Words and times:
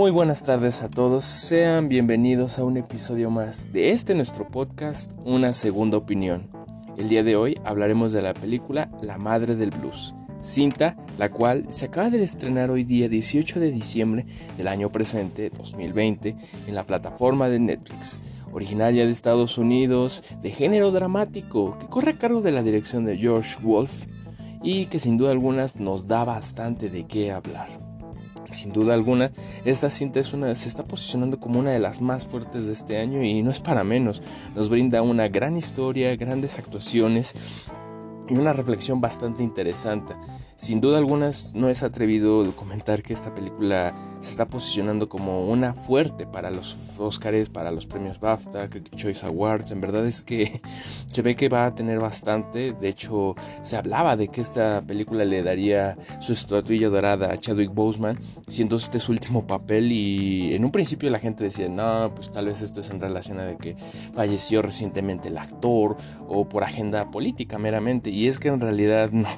Muy 0.00 0.10
buenas 0.10 0.44
tardes 0.44 0.82
a 0.82 0.88
todos, 0.88 1.26
sean 1.26 1.90
bienvenidos 1.90 2.58
a 2.58 2.64
un 2.64 2.78
episodio 2.78 3.28
más 3.28 3.70
de 3.74 3.90
este 3.90 4.14
nuestro 4.14 4.48
podcast, 4.48 5.12
Una 5.26 5.52
Segunda 5.52 5.98
Opinión. 5.98 6.48
El 6.96 7.10
día 7.10 7.22
de 7.22 7.36
hoy 7.36 7.60
hablaremos 7.66 8.14
de 8.14 8.22
la 8.22 8.32
película 8.32 8.90
La 9.02 9.18
Madre 9.18 9.56
del 9.56 9.72
Blues, 9.72 10.14
cinta 10.40 10.96
la 11.18 11.30
cual 11.30 11.66
se 11.68 11.84
acaba 11.84 12.08
de 12.08 12.22
estrenar 12.22 12.70
hoy 12.70 12.84
día 12.84 13.10
18 13.10 13.60
de 13.60 13.70
diciembre 13.70 14.24
del 14.56 14.68
año 14.68 14.90
presente, 14.90 15.50
2020, 15.50 16.34
en 16.66 16.74
la 16.74 16.84
plataforma 16.84 17.50
de 17.50 17.58
Netflix, 17.58 18.22
originaria 18.52 19.04
de 19.04 19.10
Estados 19.10 19.58
Unidos, 19.58 20.24
de 20.42 20.50
género 20.50 20.92
dramático, 20.92 21.76
que 21.78 21.88
corre 21.88 22.12
a 22.12 22.18
cargo 22.18 22.40
de 22.40 22.52
la 22.52 22.62
dirección 22.62 23.04
de 23.04 23.18
George 23.18 23.58
Wolf 23.60 24.06
y 24.62 24.86
que 24.86 24.98
sin 24.98 25.18
duda 25.18 25.32
algunas 25.32 25.78
nos 25.78 26.08
da 26.08 26.24
bastante 26.24 26.88
de 26.88 27.06
qué 27.06 27.32
hablar. 27.32 27.89
Sin 28.50 28.72
duda 28.72 28.94
alguna, 28.94 29.30
esta 29.64 29.90
cinta 29.90 30.20
es 30.20 30.32
una, 30.32 30.54
se 30.54 30.68
está 30.68 30.84
posicionando 30.84 31.38
como 31.38 31.58
una 31.60 31.70
de 31.70 31.78
las 31.78 32.00
más 32.00 32.26
fuertes 32.26 32.66
de 32.66 32.72
este 32.72 32.98
año 32.98 33.22
y 33.22 33.42
no 33.42 33.50
es 33.50 33.60
para 33.60 33.84
menos. 33.84 34.22
Nos 34.54 34.68
brinda 34.68 35.02
una 35.02 35.28
gran 35.28 35.56
historia, 35.56 36.14
grandes 36.16 36.58
actuaciones 36.58 37.70
y 38.28 38.34
una 38.34 38.52
reflexión 38.52 39.00
bastante 39.00 39.42
interesante. 39.42 40.14
Sin 40.60 40.82
duda 40.82 40.98
algunas 40.98 41.54
no 41.54 41.70
es 41.70 41.82
atrevido 41.82 42.54
comentar 42.54 43.02
que 43.02 43.14
esta 43.14 43.34
película 43.34 43.94
se 44.20 44.28
está 44.28 44.46
posicionando 44.46 45.08
como 45.08 45.48
una 45.48 45.72
fuerte 45.72 46.26
para 46.26 46.50
los 46.50 46.76
Oscars, 46.98 47.48
para 47.48 47.70
los 47.70 47.86
premios 47.86 48.20
BAFTA, 48.20 48.68
Critics 48.68 48.94
Choice 48.94 49.24
Awards. 49.24 49.70
En 49.70 49.80
verdad 49.80 50.04
es 50.04 50.22
que 50.22 50.60
se 51.10 51.22
ve 51.22 51.34
que 51.34 51.48
va 51.48 51.64
a 51.64 51.74
tener 51.74 51.98
bastante. 51.98 52.72
De 52.72 52.90
hecho, 52.90 53.36
se 53.62 53.78
hablaba 53.78 54.18
de 54.18 54.28
que 54.28 54.42
esta 54.42 54.82
película 54.82 55.24
le 55.24 55.42
daría 55.42 55.96
su 56.20 56.34
estatuilla 56.34 56.90
dorada 56.90 57.32
a 57.32 57.40
Chadwick 57.40 57.72
Boseman, 57.72 58.18
siendo 58.46 58.76
este 58.76 59.00
su 59.00 59.12
último 59.12 59.46
papel. 59.46 59.90
Y 59.90 60.54
en 60.54 60.66
un 60.66 60.72
principio 60.72 61.08
la 61.08 61.18
gente 61.18 61.42
decía, 61.42 61.70
no, 61.70 62.12
pues 62.14 62.30
tal 62.32 62.44
vez 62.44 62.60
esto 62.60 62.80
es 62.80 62.90
en 62.90 63.00
relación 63.00 63.40
a 63.40 63.56
que 63.56 63.76
falleció 64.12 64.60
recientemente 64.60 65.28
el 65.28 65.38
actor 65.38 65.96
o 66.28 66.46
por 66.46 66.64
agenda 66.64 67.10
política 67.10 67.58
meramente. 67.58 68.10
Y 68.10 68.26
es 68.26 68.38
que 68.38 68.48
en 68.48 68.60
realidad 68.60 69.10
no, 69.12 69.28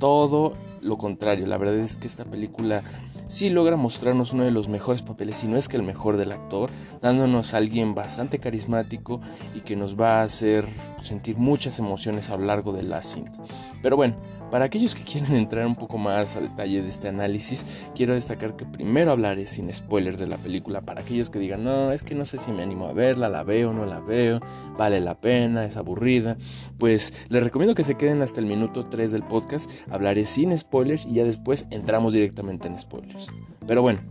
todo 0.00 0.54
lo 0.82 0.98
contrario. 0.98 1.46
La 1.46 1.56
verdad 1.56 1.78
es 1.78 1.96
que 1.96 2.06
esta 2.06 2.24
película 2.24 2.82
sí 3.26 3.50
logra 3.50 3.76
mostrarnos 3.76 4.32
uno 4.32 4.44
de 4.44 4.50
los 4.50 4.68
mejores 4.68 5.02
papeles, 5.02 5.36
si 5.36 5.48
no 5.48 5.56
es 5.56 5.68
que 5.68 5.76
el 5.76 5.82
mejor 5.82 6.16
del 6.16 6.32
actor, 6.32 6.70
dándonos 7.00 7.54
a 7.54 7.56
alguien 7.56 7.94
bastante 7.94 8.38
carismático 8.38 9.20
y 9.54 9.62
que 9.62 9.76
nos 9.76 9.98
va 9.98 10.20
a 10.20 10.22
hacer 10.22 10.66
sentir 11.00 11.36
muchas 11.36 11.78
emociones 11.78 12.30
a 12.30 12.36
lo 12.36 12.44
largo 12.44 12.72
de 12.72 12.82
la 12.82 13.02
cinta. 13.02 13.38
Pero 13.82 13.96
bueno, 13.96 14.16
para 14.54 14.66
aquellos 14.66 14.94
que 14.94 15.02
quieren 15.02 15.34
entrar 15.34 15.66
un 15.66 15.74
poco 15.74 15.98
más 15.98 16.36
a 16.36 16.40
detalle 16.40 16.80
de 16.80 16.88
este 16.88 17.08
análisis, 17.08 17.90
quiero 17.92 18.14
destacar 18.14 18.54
que 18.54 18.64
primero 18.64 19.10
hablaré 19.10 19.48
sin 19.48 19.72
spoilers 19.74 20.16
de 20.16 20.28
la 20.28 20.38
película. 20.38 20.80
Para 20.80 21.00
aquellos 21.00 21.28
que 21.28 21.40
digan, 21.40 21.64
no, 21.64 21.90
es 21.90 22.04
que 22.04 22.14
no 22.14 22.24
sé 22.24 22.38
si 22.38 22.52
me 22.52 22.62
animo 22.62 22.86
a 22.86 22.92
verla, 22.92 23.28
la 23.28 23.42
veo, 23.42 23.72
no 23.72 23.84
la 23.84 23.98
veo, 23.98 24.38
vale 24.78 25.00
la 25.00 25.20
pena, 25.20 25.64
es 25.64 25.76
aburrida, 25.76 26.36
pues 26.78 27.26
les 27.30 27.42
recomiendo 27.42 27.74
que 27.74 27.82
se 27.82 27.96
queden 27.96 28.22
hasta 28.22 28.38
el 28.38 28.46
minuto 28.46 28.84
3 28.84 29.10
del 29.10 29.24
podcast. 29.24 29.72
Hablaré 29.90 30.24
sin 30.24 30.56
spoilers 30.56 31.04
y 31.04 31.14
ya 31.14 31.24
después 31.24 31.66
entramos 31.72 32.12
directamente 32.12 32.68
en 32.68 32.78
spoilers. 32.78 33.32
Pero 33.66 33.82
bueno, 33.82 34.02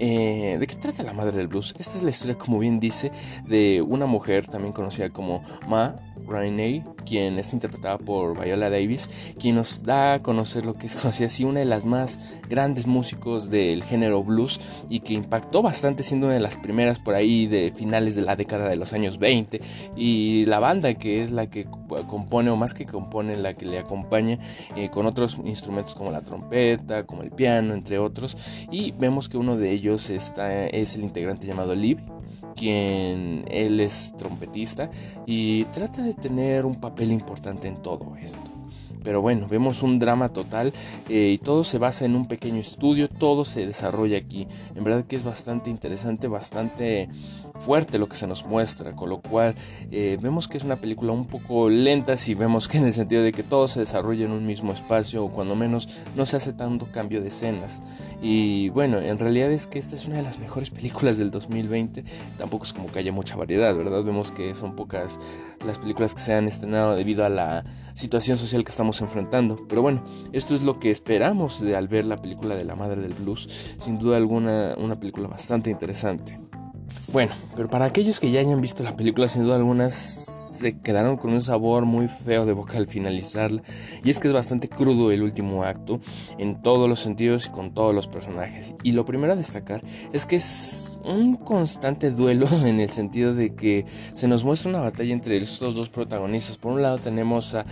eh, 0.00 0.58
¿De 0.60 0.66
qué 0.66 0.76
trata 0.76 1.02
la 1.02 1.12
madre 1.12 1.36
del 1.36 1.48
blues? 1.48 1.74
Esta 1.78 1.96
es 1.96 2.02
la 2.04 2.10
historia, 2.10 2.36
como 2.36 2.58
bien 2.58 2.78
dice, 2.78 3.10
de 3.46 3.82
una 3.82 4.06
mujer 4.06 4.46
también 4.46 4.72
conocida 4.72 5.10
como 5.10 5.42
Ma 5.66 5.96
Rainey, 6.26 6.84
quien 7.06 7.38
está 7.38 7.56
interpretada 7.56 7.98
por 7.98 8.42
Viola 8.42 8.70
Davis, 8.70 9.34
quien 9.38 9.56
nos 9.56 9.82
da 9.82 10.14
a 10.14 10.22
conocer 10.22 10.66
lo 10.66 10.74
que 10.74 10.86
es 10.86 10.96
conocida 11.00 11.26
así 11.26 11.44
una 11.44 11.60
de 11.60 11.66
las 11.66 11.84
más 11.84 12.40
grandes 12.48 12.86
músicos 12.86 13.50
del 13.50 13.82
género 13.84 14.22
blues 14.22 14.60
y 14.88 15.00
que 15.00 15.14
impactó 15.14 15.62
bastante 15.62 16.02
siendo 16.02 16.26
una 16.26 16.34
de 16.34 16.40
las 16.40 16.56
primeras 16.56 16.98
por 16.98 17.14
ahí 17.14 17.46
de 17.46 17.72
finales 17.74 18.14
de 18.14 18.22
la 18.22 18.36
década 18.36 18.68
de 18.68 18.76
los 18.76 18.92
años 18.92 19.18
20 19.18 19.60
y 19.96 20.46
la 20.46 20.58
banda 20.58 20.94
que 20.94 21.22
es 21.22 21.30
la 21.30 21.48
que 21.48 21.66
compone 22.06 22.50
o 22.50 22.56
más 22.56 22.74
que 22.74 22.86
compone 22.86 23.36
la 23.36 23.54
que 23.54 23.66
le 23.66 23.78
acompaña 23.78 24.38
eh, 24.76 24.90
con 24.90 25.06
otros 25.06 25.38
instrumentos 25.44 25.94
como 25.94 26.10
la 26.10 26.22
trompeta, 26.22 27.04
como 27.04 27.22
el 27.22 27.30
piano, 27.30 27.74
entre 27.74 27.98
otros. 27.98 28.36
Y 28.70 28.92
vemos 28.92 29.28
que 29.28 29.38
uno 29.38 29.56
de 29.56 29.70
ellos 29.72 30.10
está, 30.10 30.66
es 30.66 30.94
el 30.94 31.04
integrante 31.04 31.46
llamado 31.46 31.74
Liv 31.74 31.98
quien 32.58 33.44
él 33.50 33.80
es 33.80 34.14
trompetista 34.16 34.90
y 35.26 35.64
trata 35.66 36.02
de 36.02 36.14
tener 36.14 36.66
un 36.66 36.80
papel 36.80 37.12
importante 37.12 37.68
en 37.68 37.82
todo 37.82 38.16
esto. 38.16 38.50
Pero 39.02 39.22
bueno, 39.22 39.48
vemos 39.48 39.82
un 39.82 39.98
drama 39.98 40.30
total 40.30 40.72
eh, 41.08 41.30
y 41.32 41.38
todo 41.38 41.64
se 41.64 41.78
basa 41.78 42.04
en 42.04 42.14
un 42.14 42.26
pequeño 42.26 42.58
estudio, 42.58 43.08
todo 43.08 43.44
se 43.44 43.66
desarrolla 43.66 44.18
aquí. 44.18 44.46
En 44.74 44.84
verdad 44.84 45.04
que 45.04 45.16
es 45.16 45.22
bastante 45.22 45.70
interesante, 45.70 46.28
bastante 46.28 47.08
fuerte 47.60 47.98
lo 47.98 48.08
que 48.08 48.16
se 48.16 48.26
nos 48.26 48.46
muestra, 48.46 48.92
con 48.92 49.08
lo 49.08 49.20
cual 49.20 49.54
eh, 49.90 50.18
vemos 50.20 50.48
que 50.48 50.56
es 50.56 50.64
una 50.64 50.76
película 50.76 51.12
un 51.12 51.26
poco 51.26 51.68
lenta 51.68 52.16
si 52.16 52.34
vemos 52.34 52.68
que 52.68 52.78
en 52.78 52.84
el 52.84 52.92
sentido 52.92 53.22
de 53.22 53.32
que 53.32 53.42
todo 53.42 53.68
se 53.68 53.80
desarrolla 53.80 54.26
en 54.26 54.32
un 54.32 54.46
mismo 54.46 54.72
espacio 54.72 55.24
o 55.24 55.30
cuando 55.30 55.54
menos 55.54 55.88
no 56.16 56.26
se 56.26 56.36
hace 56.36 56.52
tanto 56.52 56.88
cambio 56.92 57.20
de 57.20 57.28
escenas. 57.28 57.82
Y 58.22 58.68
bueno, 58.70 58.98
en 58.98 59.18
realidad 59.18 59.50
es 59.50 59.66
que 59.66 59.78
esta 59.78 59.96
es 59.96 60.06
una 60.06 60.16
de 60.16 60.22
las 60.22 60.38
mejores 60.38 60.70
películas 60.70 61.18
del 61.18 61.30
2020, 61.30 62.04
tampoco 62.36 62.64
es 62.64 62.72
como 62.72 62.90
que 62.90 62.98
haya 62.98 63.12
mucha 63.12 63.36
variedad, 63.36 63.74
¿verdad? 63.74 64.02
Vemos 64.02 64.30
que 64.30 64.54
son 64.54 64.76
pocas 64.76 65.18
las 65.64 65.78
películas 65.78 66.14
que 66.14 66.20
se 66.20 66.34
han 66.34 66.48
estrenado 66.48 66.96
debido 66.96 67.24
a 67.24 67.28
la 67.28 67.64
situación 67.94 68.36
social 68.36 68.64
que 68.64 68.70
estamos 68.70 69.00
enfrentando. 69.00 69.66
Pero 69.68 69.82
bueno, 69.82 70.04
esto 70.32 70.54
es 70.54 70.62
lo 70.62 70.78
que 70.78 70.90
esperamos 70.90 71.60
de 71.60 71.76
al 71.76 71.88
ver 71.88 72.04
la 72.04 72.16
película 72.16 72.54
de 72.54 72.64
la 72.64 72.76
madre 72.76 73.00
del 73.00 73.14
blues. 73.14 73.76
Sin 73.78 73.98
duda 73.98 74.16
alguna, 74.16 74.74
una 74.78 74.98
película 74.98 75.28
bastante 75.28 75.70
interesante. 75.70 76.47
Bueno, 77.12 77.32
pero 77.56 77.68
para 77.70 77.86
aquellos 77.86 78.20
que 78.20 78.30
ya 78.30 78.40
hayan 78.40 78.60
visto 78.60 78.82
la 78.82 78.96
película, 78.96 79.28
sin 79.28 79.44
duda 79.44 79.56
algunas 79.56 79.94
se 79.94 80.78
quedaron 80.78 81.16
con 81.16 81.32
un 81.32 81.40
sabor 81.40 81.86
muy 81.86 82.06
feo 82.06 82.44
de 82.44 82.52
boca 82.52 82.76
al 82.76 82.86
finalizarla. 82.86 83.62
Y 84.04 84.10
es 84.10 84.20
que 84.20 84.28
es 84.28 84.34
bastante 84.34 84.68
crudo 84.68 85.10
el 85.10 85.22
último 85.22 85.64
acto, 85.64 86.00
en 86.38 86.60
todos 86.60 86.88
los 86.88 87.00
sentidos 87.00 87.46
y 87.46 87.50
con 87.50 87.72
todos 87.72 87.94
los 87.94 88.08
personajes. 88.08 88.74
Y 88.82 88.92
lo 88.92 89.04
primero 89.04 89.32
a 89.32 89.36
destacar 89.36 89.82
es 90.12 90.26
que 90.26 90.36
es 90.36 90.98
un 91.04 91.36
constante 91.36 92.10
duelo 92.10 92.46
en 92.66 92.80
el 92.80 92.90
sentido 92.90 93.34
de 93.34 93.54
que 93.54 93.86
se 94.14 94.28
nos 94.28 94.44
muestra 94.44 94.70
una 94.70 94.80
batalla 94.80 95.12
entre 95.12 95.36
estos 95.38 95.74
dos 95.74 95.88
protagonistas. 95.88 96.58
Por 96.58 96.72
un 96.72 96.82
lado 96.82 96.98
tenemos 96.98 97.54
a, 97.54 97.64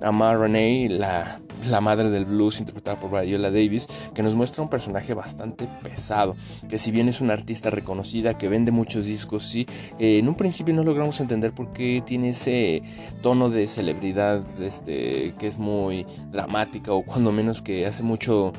a 0.00 0.12
Ma 0.12 0.34
la 0.38 1.40
la 1.66 1.80
madre 1.80 2.10
del 2.10 2.24
blues 2.24 2.60
interpretada 2.60 2.98
por 2.98 3.10
Viola 3.10 3.50
Davis, 3.50 3.86
que 4.14 4.22
nos 4.22 4.34
muestra 4.34 4.62
un 4.62 4.70
personaje 4.70 5.14
bastante 5.14 5.68
pesado, 5.82 6.36
que 6.68 6.78
si 6.78 6.90
bien 6.90 7.08
es 7.08 7.20
una 7.20 7.32
artista 7.32 7.70
reconocida, 7.70 8.38
que 8.38 8.48
vende 8.48 8.72
muchos 8.72 9.06
discos, 9.06 9.44
sí, 9.44 9.66
eh, 9.98 10.18
en 10.18 10.28
un 10.28 10.34
principio 10.34 10.74
no 10.74 10.84
logramos 10.84 11.20
entender 11.20 11.52
por 11.52 11.72
qué 11.72 12.02
tiene 12.04 12.30
ese 12.30 12.82
tono 13.22 13.50
de 13.50 13.66
celebridad, 13.66 14.42
este, 14.60 15.34
que 15.38 15.46
es 15.46 15.58
muy 15.58 16.06
dramática 16.30 16.92
o 16.92 17.04
cuando 17.04 17.32
menos 17.32 17.62
que 17.62 17.86
hace 17.86 18.02
mucho 18.02 18.52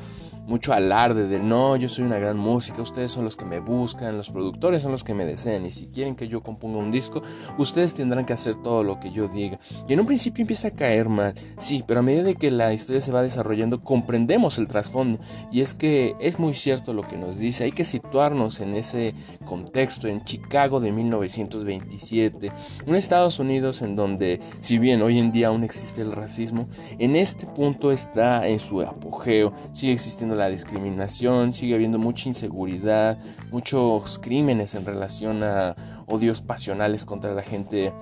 mucho 0.50 0.72
alarde 0.72 1.28
de 1.28 1.38
no, 1.38 1.76
yo 1.76 1.88
soy 1.88 2.04
una 2.04 2.18
gran 2.18 2.36
música, 2.36 2.82
ustedes 2.82 3.12
son 3.12 3.24
los 3.24 3.36
que 3.36 3.44
me 3.44 3.60
buscan, 3.60 4.16
los 4.16 4.30
productores 4.30 4.82
son 4.82 4.90
los 4.90 5.04
que 5.04 5.14
me 5.14 5.24
desean 5.24 5.64
y 5.64 5.70
si 5.70 5.86
quieren 5.86 6.16
que 6.16 6.26
yo 6.26 6.42
componga 6.42 6.78
un 6.78 6.90
disco, 6.90 7.22
ustedes 7.56 7.94
tendrán 7.94 8.26
que 8.26 8.32
hacer 8.32 8.56
todo 8.56 8.82
lo 8.82 8.98
que 8.98 9.12
yo 9.12 9.28
diga. 9.28 9.60
Y 9.88 9.92
en 9.92 10.00
un 10.00 10.06
principio 10.06 10.42
empieza 10.42 10.68
a 10.68 10.70
caer 10.72 11.08
mal, 11.08 11.34
sí, 11.56 11.84
pero 11.86 12.00
a 12.00 12.02
medida 12.02 12.24
de 12.24 12.34
que 12.34 12.50
la 12.50 12.72
historia 12.72 13.00
se 13.00 13.12
va 13.12 13.22
desarrollando 13.22 13.84
comprendemos 13.84 14.58
el 14.58 14.66
trasfondo 14.66 15.20
y 15.52 15.60
es 15.60 15.74
que 15.74 16.16
es 16.18 16.40
muy 16.40 16.54
cierto 16.54 16.92
lo 16.94 17.06
que 17.06 17.16
nos 17.16 17.38
dice, 17.38 17.62
hay 17.62 17.72
que 17.72 17.84
situarnos 17.84 18.58
en 18.58 18.74
ese 18.74 19.14
contexto, 19.44 20.08
en 20.08 20.24
Chicago 20.24 20.80
de 20.80 20.90
1927, 20.90 22.50
un 22.86 22.96
Estados 22.96 23.38
Unidos 23.38 23.82
en 23.82 23.94
donde 23.94 24.40
si 24.58 24.78
bien 24.78 25.00
hoy 25.00 25.18
en 25.18 25.30
día 25.30 25.48
aún 25.48 25.62
existe 25.62 26.02
el 26.02 26.10
racismo, 26.10 26.68
en 26.98 27.14
este 27.14 27.46
punto 27.46 27.92
está 27.92 28.48
en 28.48 28.58
su 28.58 28.80
apogeo, 28.82 29.52
sigue 29.72 29.92
existiendo 29.92 30.39
la 30.40 30.48
discriminación, 30.48 31.52
sigue 31.52 31.74
habiendo 31.74 31.98
mucha 31.98 32.28
inseguridad, 32.28 33.18
muchos 33.52 34.18
crímenes 34.18 34.74
en 34.74 34.84
relación 34.84 35.44
a 35.44 35.76
odios 36.06 36.40
pasionales 36.40 37.04
contra 37.04 37.34
la 37.34 37.42
gente 37.42 37.92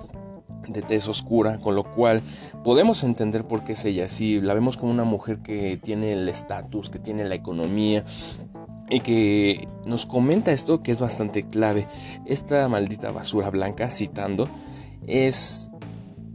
de 0.67 0.81
tez 0.81 1.07
oscura, 1.07 1.59
con 1.59 1.75
lo 1.75 1.83
cual 1.83 2.21
podemos 2.63 3.03
entender 3.03 3.45
por 3.45 3.63
qué 3.63 3.73
es 3.73 3.85
ella 3.85 4.05
así. 4.05 4.39
La 4.39 4.53
vemos 4.53 4.77
como 4.77 4.91
una 4.91 5.03
mujer 5.03 5.39
que 5.39 5.77
tiene 5.77 6.13
el 6.13 6.27
estatus, 6.29 6.89
que 6.89 6.99
tiene 6.99 7.25
la 7.25 7.35
economía 7.35 8.03
y 8.89 9.01
que 9.01 9.67
nos 9.85 10.05
comenta 10.05 10.51
esto 10.51 10.81
que 10.81 10.91
es 10.91 11.01
bastante 11.01 11.43
clave. 11.43 11.87
Esta 12.25 12.67
maldita 12.69 13.11
basura 13.11 13.49
blanca, 13.49 13.89
citando, 13.89 14.49
es 15.05 15.71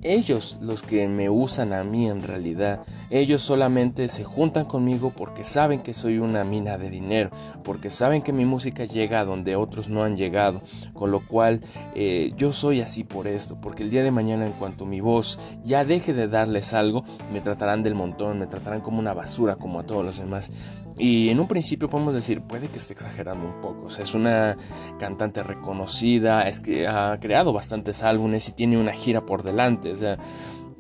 ellos 0.04 0.58
los 0.60 0.82
que 0.82 1.08
me 1.08 1.30
usan 1.30 1.72
a 1.72 1.82
mí 1.82 2.06
en 2.06 2.22
realidad. 2.22 2.82
Ellos 3.10 3.42
solamente 3.42 4.08
se 4.08 4.22
juntan 4.22 4.66
conmigo 4.66 5.12
porque 5.16 5.42
saben 5.42 5.80
que 5.80 5.94
soy 5.94 6.18
una 6.18 6.44
mina 6.44 6.78
de 6.78 6.90
dinero, 6.90 7.30
porque 7.64 7.90
saben 7.90 8.22
que 8.22 8.32
mi 8.32 8.44
música 8.44 8.84
llega 8.84 9.20
a 9.20 9.24
donde 9.24 9.56
otros 9.56 9.88
no 9.88 10.04
han 10.04 10.16
llegado, 10.16 10.62
con 10.92 11.10
lo 11.10 11.26
cual 11.26 11.60
eh, 11.94 12.32
yo 12.36 12.52
soy 12.52 12.80
así 12.80 13.02
por 13.02 13.26
esto, 13.26 13.56
porque 13.60 13.82
el 13.82 13.90
día 13.90 14.02
de 14.02 14.10
mañana 14.10 14.46
en 14.46 14.52
cuanto 14.52 14.86
mi 14.86 15.00
voz 15.00 15.38
ya 15.64 15.84
deje 15.84 16.12
de 16.12 16.28
darles 16.28 16.74
algo, 16.74 17.04
me 17.32 17.40
tratarán 17.40 17.82
del 17.82 17.94
montón, 17.94 18.38
me 18.38 18.46
tratarán 18.46 18.82
como 18.82 18.98
una 18.98 19.14
basura 19.14 19.56
como 19.56 19.80
a 19.80 19.86
todos 19.86 20.04
los 20.04 20.18
demás. 20.18 20.50
Y 20.96 21.30
en 21.30 21.40
un 21.40 21.48
principio 21.48 21.90
podemos 21.90 22.14
decir, 22.14 22.40
puede 22.42 22.68
que 22.68 22.78
esté 22.78 22.92
exagerando 22.92 23.46
un 23.46 23.60
poco, 23.60 23.86
o 23.86 23.90
sea, 23.90 24.04
es 24.04 24.14
una 24.14 24.56
cantante 25.00 25.42
reconocida, 25.42 26.46
es 26.46 26.60
que 26.60 26.86
ha 26.86 27.18
creado 27.18 27.52
bastantes 27.52 28.04
álbumes 28.04 28.48
y 28.48 28.52
tiene 28.52 28.78
una 28.78 28.92
gira 28.92 29.26
por 29.26 29.42
delante, 29.42 29.93
o 29.94 29.96
sea, 29.96 30.18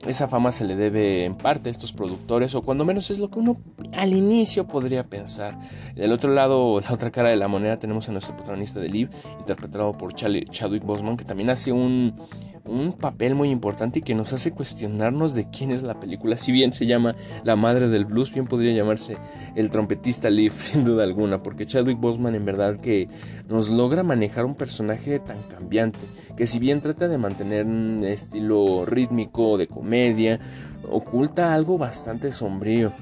esa 0.06 0.28
fama 0.28 0.52
se 0.52 0.66
le 0.66 0.76
debe 0.76 1.24
en 1.24 1.34
parte 1.34 1.70
a 1.70 1.72
estos 1.72 1.92
productores, 1.92 2.54
o 2.54 2.62
cuando 2.62 2.84
menos 2.84 3.10
es 3.10 3.18
lo 3.18 3.30
que 3.30 3.38
uno 3.38 3.56
al 3.96 4.12
inicio 4.12 4.66
podría 4.66 5.04
pensar. 5.04 5.58
Del 5.94 6.12
otro 6.12 6.32
lado, 6.32 6.80
la 6.80 6.92
otra 6.92 7.10
cara 7.10 7.30
de 7.30 7.36
la 7.36 7.48
moneda, 7.48 7.78
tenemos 7.78 8.08
a 8.08 8.12
nuestro 8.12 8.36
protagonista 8.36 8.80
de 8.80 8.88
Liv, 8.88 9.10
interpretado 9.38 9.96
por 9.96 10.14
Chadwick 10.14 10.84
Boseman, 10.84 11.16
que 11.16 11.24
también 11.24 11.50
hace 11.50 11.72
un, 11.72 12.14
un 12.66 12.92
papel 12.92 13.34
muy 13.34 13.50
importante 13.50 13.98
y 13.98 14.02
que 14.02 14.14
nos 14.14 14.32
hace 14.32 14.52
cuestionarnos 14.52 15.34
de 15.34 15.48
quién 15.50 15.70
es 15.70 15.82
la 15.82 16.00
película. 16.00 16.36
Si 16.36 16.52
bien 16.52 16.72
se 16.72 16.86
llama 16.86 17.14
La 17.42 17.56
Madre 17.56 17.88
del 17.88 18.04
Blues, 18.04 18.32
bien 18.32 18.46
podría 18.46 18.72
llamarse 18.72 19.16
El 19.54 19.70
Trompetista 19.70 20.30
Liv, 20.30 20.52
sin 20.56 20.84
duda 20.84 21.04
alguna, 21.04 21.42
porque 21.42 21.66
Chadwick 21.66 22.00
Boseman 22.00 22.34
en 22.34 22.44
verdad 22.44 22.80
que 22.80 23.08
nos 23.48 23.70
logra 23.70 24.02
manejar 24.02 24.44
un 24.44 24.54
personaje 24.54 25.18
tan 25.18 25.42
cambiante, 25.42 26.06
que 26.36 26.46
si 26.46 26.58
bien 26.58 26.80
trata 26.80 27.08
de 27.08 27.18
mantener 27.18 27.66
un 27.66 28.04
estilo 28.04 28.84
rítmico 28.86 29.58
de 29.58 29.68
comedia, 29.68 30.40
oculta 30.90 31.54
algo 31.54 31.78
bastante 31.78 32.32
sombrío. 32.32 32.92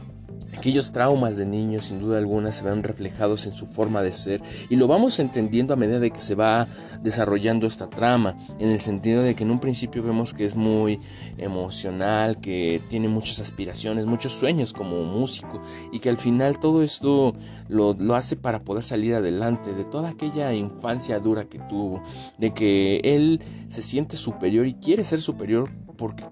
Aquellos 0.57 0.93
traumas 0.93 1.37
de 1.37 1.47
niños 1.47 1.87
sin 1.87 2.01
duda 2.01 2.19
alguna 2.19 2.53
se 2.53 2.63
ven 2.63 2.83
reflejados 2.83 3.47
en 3.47 3.53
su 3.53 3.67
forma 3.67 4.03
de 4.03 4.13
ser 4.13 4.43
y 4.69 4.77
lo 4.77 4.87
vamos 4.87 5.19
entendiendo 5.19 5.73
a 5.75 5.77
medida 5.77 5.99
de 5.99 6.11
que 6.11 6.21
se 6.21 6.35
va 6.35 6.69
desarrollando 7.03 7.67
esta 7.67 7.89
trama, 7.89 8.37
en 8.59 8.69
el 8.69 8.81
sentido 8.81 9.23
de 9.23 9.35
que 9.35 9.45
en 9.45 9.51
un 9.51 9.61
principio 9.61 10.03
vemos 10.03 10.35
que 10.35 10.45
es 10.45 10.55
muy 10.55 11.01
emocional, 11.39 12.41
que 12.41 12.83
tiene 12.89 13.09
muchas 13.09 13.41
aspiraciones, 13.41 14.07
muchos 14.07 14.33
sueños 14.33 14.73
como 14.73 15.05
músico 15.05 15.61
y 15.91 16.01
que 16.01 16.11
al 16.11 16.19
final 16.19 16.59
todo 16.59 16.83
esto 16.83 17.35
lo, 17.69 17.95
lo 17.95 18.15
hace 18.15 18.37
para 18.37 18.61
poder 18.61 18.85
salir 18.85 19.15
adelante 19.15 19.73
de 19.75 19.85
toda 19.85 20.11
aquella 20.11 20.53
infancia 20.53 21.19
dura 21.19 21.45
que 21.45 21.59
tuvo, 21.61 22.03
de 22.39 22.53
que 22.53 23.01
él 23.05 23.41
se 23.69 23.83
siente 23.83 24.17
superior 24.17 24.67
y 24.67 24.75
quiere 24.75 25.05
ser 25.05 25.21
superior 25.21 25.71
porque 25.97 26.25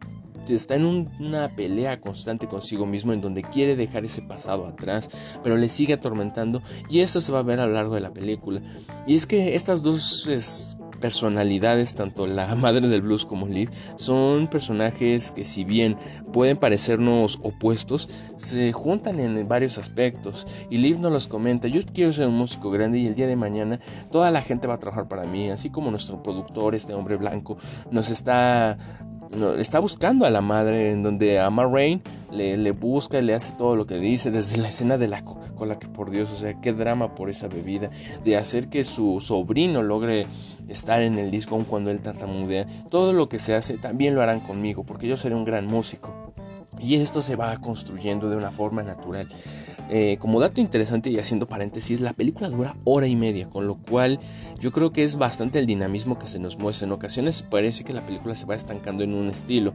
está 0.51 0.75
en 0.75 0.85
una 0.85 1.55
pelea 1.55 2.01
constante 2.01 2.47
consigo 2.47 2.87
mismo 2.87 3.13
en 3.13 3.21
donde 3.21 3.43
quiere 3.43 3.77
dejar 3.77 4.05
ese 4.05 4.23
pasado 4.23 4.67
atrás, 4.67 5.39
pero 5.43 5.57
le 5.57 5.69
sigue 5.69 5.95
atormentando 5.95 6.63
y 6.89 7.01
esto 7.01 7.21
se 7.21 7.33
va 7.33 7.41
a 7.41 7.43
ver 7.43 7.61
a 7.61 7.67
lo 7.67 7.75
largo 7.75 7.95
de 7.95 8.01
la 8.01 8.13
película. 8.13 8.61
Y 9.07 9.15
es 9.15 9.27
que 9.27 9.55
estas 9.55 9.83
dos 9.83 10.29
personalidades, 11.01 11.95
tanto 11.95 12.27
la 12.27 12.55
madre 12.57 12.87
del 12.89 13.03
blues 13.03 13.27
como 13.27 13.49
Liv, 13.49 13.71
son 13.97 14.47
personajes 14.49 15.33
que 15.33 15.45
si 15.45 15.65
bien 15.65 15.97
pueden 16.33 16.57
parecernos 16.57 17.41
opuestos, 17.43 18.09
se 18.37 18.71
juntan 18.73 19.19
en 19.19 19.49
varios 19.49 19.79
aspectos. 19.79 20.47
Y 20.71 20.79
Liv 20.79 21.01
nos 21.01 21.11
los 21.11 21.27
comenta, 21.27 21.67
yo 21.67 21.81
quiero 21.93 22.13
ser 22.13 22.29
un 22.29 22.37
músico 22.37 22.71
grande 22.71 22.99
y 22.99 23.07
el 23.07 23.15
día 23.15 23.27
de 23.27 23.37
mañana 23.37 23.81
toda 24.13 24.31
la 24.31 24.43
gente 24.43 24.69
va 24.69 24.75
a 24.75 24.79
trabajar 24.79 25.09
para 25.09 25.25
mí, 25.25 25.51
así 25.51 25.71
como 25.71 25.91
nuestro 25.91 26.23
productor, 26.23 26.75
este 26.75 26.95
hombre 26.95 27.17
blanco, 27.17 27.57
nos 27.91 28.11
está 28.11 28.77
no, 29.37 29.55
está 29.55 29.79
buscando 29.79 30.25
a 30.25 30.31
la 30.31 30.41
madre, 30.41 30.91
en 30.91 31.03
donde 31.03 31.39
a 31.39 31.51
Rain 31.51 32.03
le, 32.33 32.57
le 32.57 32.71
busca 32.73 33.19
y 33.19 33.23
le 33.23 33.35
hace 33.35 33.55
todo 33.55 33.77
lo 33.77 33.87
que 33.87 33.97
dice, 33.97 34.31
desde 34.31 34.57
la 34.59 34.69
escena 34.69 34.99
de 34.99 35.09
la 35.09 35.25
Coca-Cola, 35.25 35.79
que 35.79 35.89
por 35.89 36.11
Dios, 36.11 36.31
o 36.33 36.37
sea, 36.37 36.61
qué 36.61 36.73
drama 36.73 37.15
por 37.15 37.31
esa 37.31 37.47
bebida, 37.47 37.91
de 38.25 38.37
hacer 38.37 38.69
que 38.69 38.83
su 38.83 39.21
sobrino 39.21 39.83
logre 39.83 40.27
estar 40.69 41.03
en 41.03 41.19
el 41.19 41.31
disco 41.31 41.55
aun 41.55 41.65
cuando 41.65 41.91
él 41.91 42.01
tartamudea. 42.01 42.67
Todo 42.91 43.13
lo 43.13 43.29
que 43.29 43.39
se 43.39 43.55
hace 43.55 43.79
también 43.79 44.15
lo 44.15 44.23
harán 44.23 44.41
conmigo, 44.41 44.85
porque 44.85 45.07
yo 45.07 45.17
seré 45.17 45.35
un 45.35 45.45
gran 45.45 45.67
músico. 45.67 46.33
Y 46.79 46.95
esto 46.97 47.21
se 47.21 47.37
va 47.37 47.57
construyendo 47.59 48.31
de 48.31 48.37
una 48.37 48.51
forma 48.51 48.83
natural. 48.83 49.29
Eh, 49.93 50.19
como 50.21 50.39
dato 50.39 50.61
interesante 50.61 51.11
y 51.11 51.19
haciendo 51.19 51.49
paréntesis, 51.49 52.01
la 52.01 52.13
película 52.13 52.49
dura 52.49 52.77
hora 52.85 53.09
y 53.09 53.17
media, 53.17 53.51
con 53.51 53.67
lo 53.67 53.75
cual 53.77 54.21
yo 54.61 54.71
creo 54.71 54.93
que 54.93 55.03
es 55.03 55.17
bastante 55.17 55.59
el 55.59 55.67
dinamismo 55.67 56.17
que 56.17 56.29
se 56.29 56.39
nos 56.39 56.59
muestra. 56.59 56.87
En 56.87 56.93
ocasiones 56.93 57.43
parece 57.43 57.83
que 57.83 57.93
la 57.93 58.07
película 58.07 58.37
se 58.37 58.47
va 58.47 58.55
estancando 58.55 59.03
en 59.03 59.15
un 59.15 59.29
estilo. 59.29 59.75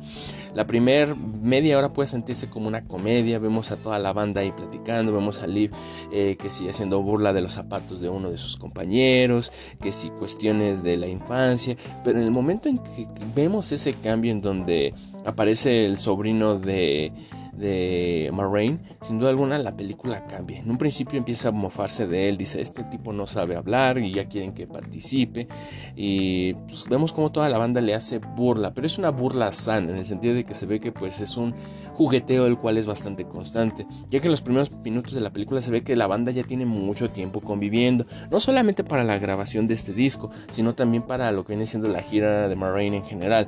La 0.54 0.66
primera 0.66 1.14
media 1.16 1.78
hora 1.78 1.92
puede 1.92 2.08
sentirse 2.08 2.50
como 2.50 2.70
una 2.70 2.86
comedia, 2.86 3.40
vemos 3.40 3.72
a 3.72 3.76
toda 3.76 4.00
la 4.00 4.14
banda 4.14 4.40
ahí 4.40 4.54
platicando, 4.54 5.12
vemos 5.12 5.42
a 5.42 5.48
Liv 5.48 5.72
eh, 6.14 6.38
que 6.40 6.50
sigue 6.50 6.70
haciendo 6.70 7.02
burla 7.02 7.34
de 7.34 7.42
los 7.42 7.54
zapatos 7.54 8.00
de 8.00 8.08
uno 8.08 8.32
de 8.32 8.38
sus 8.38 8.56
compañeros, 8.56 9.52
que 9.82 9.92
si 9.92 10.10
cuestiones 10.12 10.82
de 10.82 10.96
la 10.96 11.08
infancia, 11.08 11.76
pero 12.06 12.20
en 12.20 12.26
el 12.26 12.32
momento 12.32 12.70
en 12.70 12.78
que 12.78 13.06
vemos 13.36 13.74
ese 13.74 13.94
cambio 13.94 14.32
en 14.32 14.40
donde 14.40 14.94
aparece 15.26 15.86
el 15.86 15.98
sobrino 15.98 16.60
de 16.60 17.12
de 17.58 18.30
Marraine, 18.34 18.80
sin 19.02 19.20
duda 19.20 19.30
alguna 19.30 19.58
la 19.58 19.76
película 19.76 20.26
cambia. 20.26 20.60
En 20.60 20.70
un 20.70 20.78
principio 20.78 21.18
empieza 21.18 21.50
a 21.50 21.52
mofarse 21.52 22.08
de 22.08 22.30
él, 22.30 22.38
dice, 22.38 22.62
este 22.62 22.84
tipo 22.84 23.14
no 23.14 23.28
sabe 23.28 23.56
hablar 23.56 23.98
y 23.98 24.14
ya 24.14 24.26
quieren 24.26 24.54
que 24.54 24.68
participe. 24.68 25.48
Y 25.96 26.54
pues, 26.54 26.88
vemos 26.90 27.14
como 27.14 27.32
toda 27.32 27.50
la 27.50 27.58
banda 27.58 27.82
le 27.82 27.94
hace 27.94 28.20
burla, 28.20 28.74
pero 28.74 28.88
es 28.88 28.98
una 28.98 29.10
burla 29.10 29.52
sana, 29.52 29.92
en 29.92 29.98
el 29.98 30.06
sentido 30.06 30.36
de 30.36 30.44
que 30.44 30.54
se 30.54 30.66
ve 30.66 30.80
que 30.80 30.92
pues 30.92 31.22
es 31.22 31.38
un 31.38 31.54
jugueteo 31.94 32.46
el 32.46 32.58
cual 32.58 32.78
es 32.78 32.88
bastante 32.88 33.26
constante, 33.26 33.86
ya 34.10 34.20
que 34.20 34.28
en 34.28 34.32
los 34.32 34.42
primeros 34.42 34.72
minutos 34.72 35.14
de 35.14 35.22
la 35.22 35.32
película 35.32 35.62
se 35.62 35.72
ve 35.72 35.84
que 35.84 35.96
la 35.96 36.08
banda 36.08 36.32
ya 36.32 36.44
tiene 36.44 36.66
mucho 36.66 37.10
tiempo 37.10 37.40
conviviendo, 37.42 38.06
no 38.30 38.40
solamente 38.40 38.84
para 38.84 39.04
la 39.04 39.18
grabación 39.18 39.68
de 39.68 39.76
este 39.76 39.94
disco, 39.94 40.30
sino 40.50 40.74
también 40.74 41.04
para 41.04 41.32
lo 41.32 41.44
que 41.44 41.54
viene 41.54 41.66
siendo 41.66 41.90
la 41.90 42.02
gira 42.02 42.48
de 42.48 42.56
Marraine 42.56 42.98
en 42.98 43.06
general. 43.06 43.48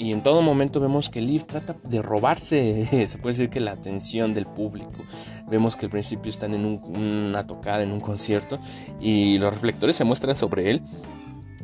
Y 0.00 0.12
en 0.12 0.22
todo 0.22 0.40
momento 0.40 0.80
vemos 0.80 1.10
que 1.10 1.20
Liv 1.20 1.44
trata 1.44 1.76
de 1.84 2.00
robarse, 2.00 3.06
se 3.06 3.18
puede 3.18 3.34
decir 3.34 3.50
que 3.50 3.60
la 3.60 3.72
atención 3.72 4.32
del 4.32 4.46
público. 4.46 5.02
Vemos 5.46 5.76
que 5.76 5.86
al 5.86 5.90
principio 5.90 6.30
están 6.30 6.54
en 6.54 6.64
una 6.64 7.46
tocada, 7.46 7.82
en 7.82 7.92
un 7.92 8.00
concierto, 8.00 8.58
y 8.98 9.36
los 9.36 9.52
reflectores 9.52 9.96
se 9.96 10.04
muestran 10.04 10.34
sobre 10.36 10.70
él. 10.70 10.82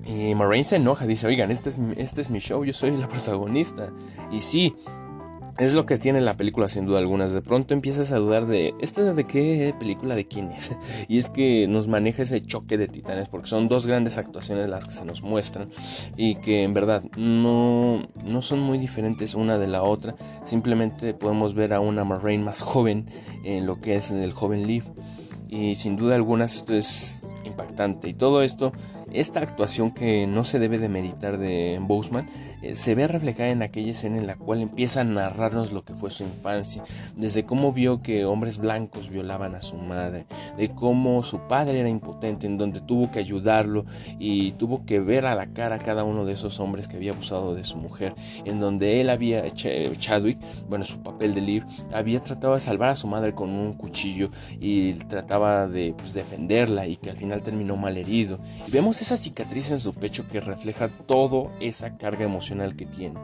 Y 0.05 0.35
Moraine 0.35 0.65
se 0.65 0.77
enoja, 0.77 1.07
dice, 1.07 1.27
oigan, 1.27 1.51
este 1.51 1.71
es, 1.71 1.79
este 1.97 2.21
es 2.21 2.29
mi 2.29 2.41
show, 2.41 2.63
yo 2.63 2.75
soy 2.75 2.91
la 2.99 3.09
protagonista. 3.09 3.91
Y 4.31 4.43
sí, 4.43 4.75
es 5.59 5.75
lo 5.75 5.87
que 5.87 5.97
tiene 5.97 6.21
la 6.21 6.37
película 6.37 6.69
sin 6.69 6.87
duda 6.87 6.99
algunas. 6.99 7.33
De 7.33 7.43
pronto 7.43 7.75
empiezas 7.75 8.13
a 8.13 8.19
dudar 8.19 8.47
de, 8.47 8.75
¿esta 8.81 9.15
de 9.15 9.25
qué 9.25 9.75
película 9.79 10.15
de 10.15 10.27
quién 10.27 10.51
es? 10.51 10.77
y 11.09 11.19
es 11.19 11.31
que 11.31 11.67
nos 11.69 11.89
maneja 11.89 12.23
ese 12.23 12.43
choque 12.43 12.77
de 12.77 12.89
titanes 12.89 13.29
porque 13.29 13.49
son 13.49 13.69
dos 13.69 13.87
grandes 13.87 14.19
actuaciones 14.19 14.69
las 14.69 14.85
que 14.85 14.93
se 14.93 15.05
nos 15.05 15.23
muestran 15.23 15.69
y 16.17 16.37
que 16.37 16.63
en 16.63 16.75
verdad 16.75 17.03
no, 17.17 18.07
no 18.31 18.43
son 18.43 18.61
muy 18.61 18.79
diferentes 18.79 19.35
una 19.35 19.59
de 19.59 19.69
la 19.69 19.83
otra. 19.83 20.15
Simplemente 20.45 21.15
podemos 21.15 21.55
ver 21.55 21.73
a 21.73 21.81
una 21.81 22.05
Marraine 22.05 22.45
más 22.45 22.63
joven 22.63 23.07
en 23.45 23.67
lo 23.67 23.81
que 23.81 23.97
es 23.97 24.11
el 24.11 24.33
joven 24.33 24.67
Liv. 24.67 24.85
Y 25.49 25.77
sin 25.77 25.97
duda 25.97 26.17
alguna 26.17 26.45
esto 26.45 26.75
es 26.75 27.37
impactante. 27.45 28.09
Y 28.09 28.15
todo 28.15 28.43
esto 28.43 28.73
esta 29.13 29.41
actuación 29.41 29.93
que 29.93 30.27
no 30.27 30.45
se 30.45 30.59
debe 30.59 30.79
de 30.79 30.89
meditar 30.89 31.39
de 31.39 31.79
Boseman 31.81 32.29
eh, 32.63 32.75
se 32.75 32.95
ve 32.95 33.07
reflejada 33.07 33.51
en 33.51 33.63
aquella 33.63 33.93
escena 33.93 34.19
en 34.19 34.27
la 34.27 34.37
cual 34.37 34.61
empieza 34.61 35.01
a 35.01 35.05
narrarnos 35.05 35.73
lo 35.73 35.85
que 35.85 35.95
fue 35.95 36.11
su 36.11 36.25
infancia, 36.25 36.83
desde 37.17 37.45
cómo 37.45 37.73
vio 37.73 38.03
que 38.03 38.25
hombres 38.25 38.59
blancos 38.59 39.11
violaban 39.11 39.55
a 39.55 39.63
su 39.63 39.77
madre, 39.77 40.27
de 40.57 40.75
cómo 40.75 41.23
su 41.23 41.47
padre 41.47 41.81
era 41.81 41.89
impotente, 41.89 42.47
en 42.47 42.59
donde 42.59 42.81
tuvo 42.81 43.11
que 43.11 43.19
ayudarlo 43.19 43.85
y 44.19 44.53
tuvo 44.53 44.85
que 44.85 45.01
ver 45.01 45.27
a 45.27 45.35
la 45.35 45.53
cara 45.53 45.77
a 45.77 45.79
cada 45.79 46.05
uno 46.05 46.25
de 46.25 46.33
esos 46.33 46.61
hombres 46.61 46.89
que 46.89 46.97
había 46.97 47.13
abusado 47.13 47.55
de 47.55 47.65
su 47.65 47.77
mujer, 47.77 48.15
en 48.45 48.61
donde 48.61 49.01
él 49.01 49.11
había, 49.11 49.49
Chadwick, 49.51 50.39
bueno, 50.69 50.85
su 50.85 51.03
papel 51.03 51.35
de 51.35 51.41
Liv, 51.41 51.65
había 51.93 52.21
tratado 52.21 52.55
de 52.55 52.61
salvar 52.61 52.91
a 52.91 52.95
su 52.95 53.07
madre 53.07 53.35
con 53.35 53.51
un 53.51 53.75
cuchillo 53.75 54.31
y 54.61 54.95
trataba 54.95 55.67
de 55.67 55.95
pues, 55.97 56.13
defenderla 56.13 56.87
y 56.87 56.97
que 56.97 57.11
al 57.11 57.17
final 57.17 57.43
terminó 57.43 57.77
mal 57.77 57.97
herido. 57.97 58.41
Y 58.67 58.71
vemos 58.71 59.01
esa 59.07 59.17
cicatriz 59.17 59.71
en 59.71 59.79
su 59.79 59.95
pecho 59.95 60.27
que 60.27 60.41
refleja 60.41 60.89
toda 60.89 61.57
esa 61.61 61.97
carga 61.97 62.25
emocional 62.25 62.75
que 62.75 62.87
tiene, 62.87 63.21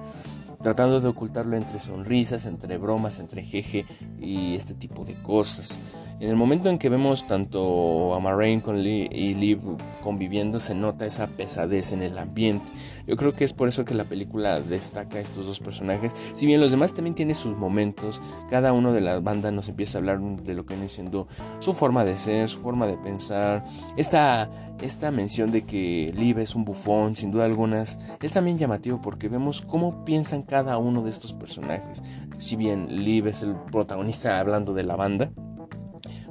tratando 0.63 1.01
de 1.01 1.09
ocultarlo 1.09 1.57
entre 1.57 1.81
sonrisas, 1.81 2.47
entre 2.47 2.79
bromas, 2.79 3.19
entre 3.19 3.43
jeje 3.43 3.85
y 4.21 4.55
este 4.55 4.75
tipo 4.75 5.05
de 5.05 5.15
cosas. 5.15 5.81
En 6.21 6.29
el 6.29 6.37
momento 6.37 6.69
en 6.69 6.79
que 6.79 6.89
vemos 6.89 7.27
tanto 7.27 8.15
a 8.15 8.21
Marraine 8.21 8.63
con 8.63 8.79
y 8.79 9.35
Liv 9.35 9.59
conviviendo, 10.03 10.61
se 10.61 10.73
nota 10.73 11.05
esa 11.05 11.27
pesadez 11.27 11.91
en 11.91 12.01
el 12.01 12.17
ambiente. 12.17 12.71
Yo 13.09 13.17
creo 13.17 13.35
que 13.35 13.43
es 13.43 13.53
por 13.53 13.67
eso 13.67 13.85
que 13.85 13.95
la 13.95 14.05
película 14.05 14.61
destaca 14.61 15.17
a 15.17 15.21
estos 15.21 15.47
dos 15.47 15.59
personajes. 15.59 16.13
Si 16.35 16.47
bien 16.47 16.61
los 16.61 16.71
demás 16.71 16.95
también 16.95 17.17
tienen 17.17 17.35
sus 17.35 17.57
momentos, 17.57 18.23
cada 18.49 18.73
uno 18.73 18.93
de 18.93 19.01
la 19.01 19.19
banda 19.19 19.51
nos 19.51 19.69
empieza 19.69 19.99
a 19.99 20.01
hablar 20.01 20.21
de 20.21 20.55
lo 20.55 20.65
que 20.65 20.75
viene 20.75 20.89
siendo 20.89 21.27
su 21.59 21.75
forma 21.75 22.05
de 22.05 22.17
ser, 22.17 22.49
su 22.49 22.61
forma 22.61 22.87
de 22.87 22.99
pensar. 22.99 23.65
Esta, 23.97 24.49
esta 24.81 25.11
mención 25.11 25.51
de 25.51 25.65
que 25.65 26.13
Liv 26.15 26.39
es 26.39 26.55
un 26.55 26.65
bufón, 26.65 27.17
sin 27.17 27.33
duda 27.33 27.47
algunas, 27.47 27.99
es 28.21 28.33
también 28.33 28.59
llamativo 28.59 29.01
porque 29.01 29.29
vemos 29.29 29.61
cómo 29.61 30.05
piensan 30.05 30.43
cada 30.53 30.77
uno 30.77 31.01
de 31.01 31.09
estos 31.09 31.33
personajes. 31.33 32.03
Si 32.37 32.57
bien 32.57 33.03
Liv 33.03 33.27
es 33.27 33.43
el 33.43 33.57
protagonista 33.57 34.39
hablando 34.39 34.75
de 34.75 34.83
la 34.83 34.97
banda, 34.97 35.33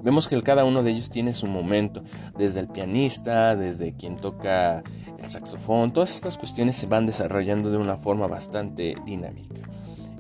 Vemos 0.03 0.27
que 0.27 0.41
cada 0.43 0.65
uno 0.65 0.83
de 0.83 0.91
ellos 0.91 1.09
tiene 1.09 1.31
su 1.31 1.47
momento, 1.47 2.03
desde 2.37 2.59
el 2.59 2.67
pianista, 2.67 3.55
desde 3.55 3.93
quien 3.93 4.17
toca 4.17 4.83
el 5.17 5.23
saxofón, 5.23 5.93
todas 5.93 6.13
estas 6.13 6.37
cuestiones 6.37 6.75
se 6.75 6.87
van 6.87 7.05
desarrollando 7.05 7.71
de 7.71 7.77
una 7.77 7.95
forma 7.95 8.27
bastante 8.27 8.95
dinámica. 9.05 9.61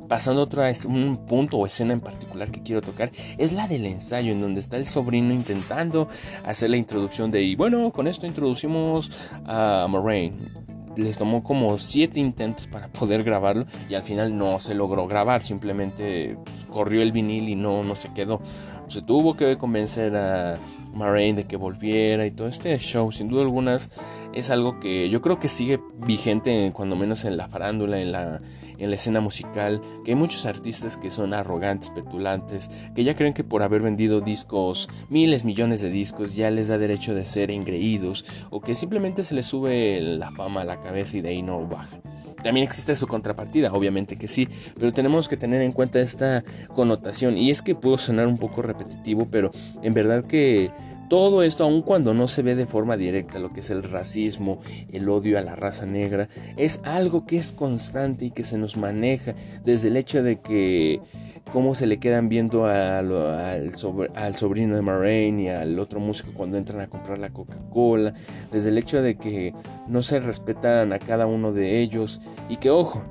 Pasando 0.07 0.41
a 0.41 0.43
otro 0.45 0.63
un 0.87 1.25
punto 1.25 1.57
o 1.57 1.65
escena 1.65 1.91
en 1.91 1.99
particular 1.99 2.49
que 2.49 2.63
quiero 2.63 2.81
tocar 2.81 3.11
es 3.37 3.51
la 3.51 3.67
del 3.67 3.85
ensayo 3.85 4.31
en 4.31 4.39
donde 4.39 4.61
está 4.61 4.77
el 4.77 4.85
sobrino 4.85 5.33
intentando 5.33 6.07
hacer 6.45 6.69
la 6.69 6.77
introducción 6.77 7.29
de 7.29 7.41
y 7.41 7.55
bueno 7.55 7.91
con 7.91 8.07
esto 8.07 8.25
introducimos 8.25 9.29
a 9.45 9.85
Moraine 9.89 10.51
les 10.95 11.17
tomó 11.17 11.43
como 11.43 11.77
siete 11.77 12.19
intentos 12.19 12.67
para 12.67 12.87
poder 12.87 13.23
grabarlo 13.23 13.65
y 13.89 13.95
al 13.95 14.03
final 14.03 14.37
no 14.37 14.59
se 14.59 14.73
logró 14.73 15.07
grabar, 15.07 15.41
simplemente 15.41 16.37
pues, 16.43 16.65
corrió 16.65 17.01
el 17.01 17.11
vinil 17.11 17.49
y 17.49 17.55
no, 17.55 17.83
no 17.83 17.95
se 17.95 18.13
quedó. 18.13 18.41
Se 18.87 19.01
tuvo 19.01 19.35
que 19.35 19.57
convencer 19.57 20.15
a 20.15 20.59
Marraine 20.93 21.41
de 21.41 21.47
que 21.47 21.55
volviera 21.55 22.25
y 22.25 22.31
todo 22.31 22.47
este 22.47 22.77
show, 22.77 23.11
sin 23.11 23.29
duda 23.29 23.43
algunas, 23.43 23.89
es 24.33 24.49
algo 24.49 24.79
que 24.79 25.09
yo 25.09 25.21
creo 25.21 25.39
que 25.39 25.47
sigue 25.47 25.79
vigente 26.05 26.71
cuando 26.73 26.95
menos 26.95 27.25
en 27.25 27.37
la 27.37 27.47
farándula, 27.47 27.99
en 27.99 28.11
la, 28.11 28.41
en 28.77 28.89
la 28.89 28.95
escena 28.95 29.21
musical, 29.21 29.81
que 30.03 30.11
hay 30.11 30.15
muchos 30.15 30.45
artistas 30.45 30.97
que 30.97 31.11
son 31.11 31.33
arrogantes, 31.33 31.89
petulantes, 31.89 32.89
que 32.95 33.03
ya 33.03 33.15
creen 33.15 33.33
que 33.33 33.43
por 33.43 33.63
haber 33.63 33.81
vendido 33.81 34.21
discos, 34.21 34.89
miles, 35.09 35.45
millones 35.45 35.81
de 35.81 35.89
discos, 35.89 36.35
ya 36.35 36.51
les 36.51 36.67
da 36.67 36.77
derecho 36.77 37.13
de 37.13 37.25
ser 37.25 37.51
engreídos 37.51 38.45
o 38.49 38.61
que 38.61 38.75
simplemente 38.75 39.23
se 39.23 39.35
les 39.35 39.45
sube 39.45 39.99
la 40.01 40.31
fama 40.31 40.61
a 40.61 40.65
la 40.65 40.79
cabeza 40.79 41.17
y 41.17 41.21
de 41.21 41.29
ahí 41.29 41.41
no 41.41 41.67
baja. 41.67 41.99
También 42.43 42.65
existe 42.65 42.95
su 42.95 43.07
contrapartida, 43.07 43.71
obviamente 43.71 44.17
que 44.17 44.27
sí, 44.27 44.47
pero 44.79 44.93
tenemos 44.93 45.27
que 45.27 45.37
tener 45.37 45.61
en 45.61 45.71
cuenta 45.71 45.99
esta 45.99 46.43
connotación 46.73 47.37
y 47.37 47.51
es 47.51 47.61
que 47.61 47.75
puedo 47.75 47.97
sonar 47.97 48.27
un 48.27 48.37
poco 48.37 48.61
repetitivo, 48.61 49.27
pero 49.29 49.51
en 49.83 49.93
verdad 49.93 50.25
que 50.25 50.71
todo 51.11 51.43
esto, 51.43 51.65
aun 51.65 51.81
cuando 51.81 52.13
no 52.13 52.29
se 52.29 52.41
ve 52.41 52.55
de 52.55 52.65
forma 52.65 52.95
directa 52.95 53.37
lo 53.37 53.51
que 53.51 53.59
es 53.59 53.69
el 53.69 53.83
racismo, 53.83 54.59
el 54.93 55.09
odio 55.09 55.37
a 55.37 55.41
la 55.41 55.57
raza 55.57 55.85
negra, 55.85 56.29
es 56.55 56.79
algo 56.85 57.25
que 57.25 57.35
es 57.35 57.51
constante 57.51 58.23
y 58.23 58.31
que 58.31 58.45
se 58.45 58.57
nos 58.57 58.77
maneja 58.77 59.35
desde 59.65 59.89
el 59.89 59.97
hecho 59.97 60.23
de 60.23 60.39
que 60.39 61.01
cómo 61.51 61.75
se 61.75 61.85
le 61.85 61.99
quedan 61.99 62.29
viendo 62.29 62.65
al, 62.65 63.11
al, 63.11 64.35
sobrino 64.35 64.77
de 64.77 64.81
Marraine 64.81 65.43
y 65.43 65.49
al 65.49 65.79
otro 65.79 65.99
músico 65.99 66.31
cuando 66.33 66.57
entran 66.57 66.79
a 66.79 66.87
comprar 66.87 67.17
la 67.17 67.33
Coca-Cola, 67.33 68.13
desde 68.49 68.69
el 68.69 68.77
hecho 68.77 69.01
de 69.01 69.17
que 69.17 69.53
no 69.89 70.01
se 70.03 70.21
respetan 70.21 70.93
a 70.93 70.99
cada 70.99 71.25
uno 71.25 71.51
de 71.51 71.81
ellos 71.81 72.21
y 72.47 72.55
que 72.55 72.69
ojo, 72.69 73.03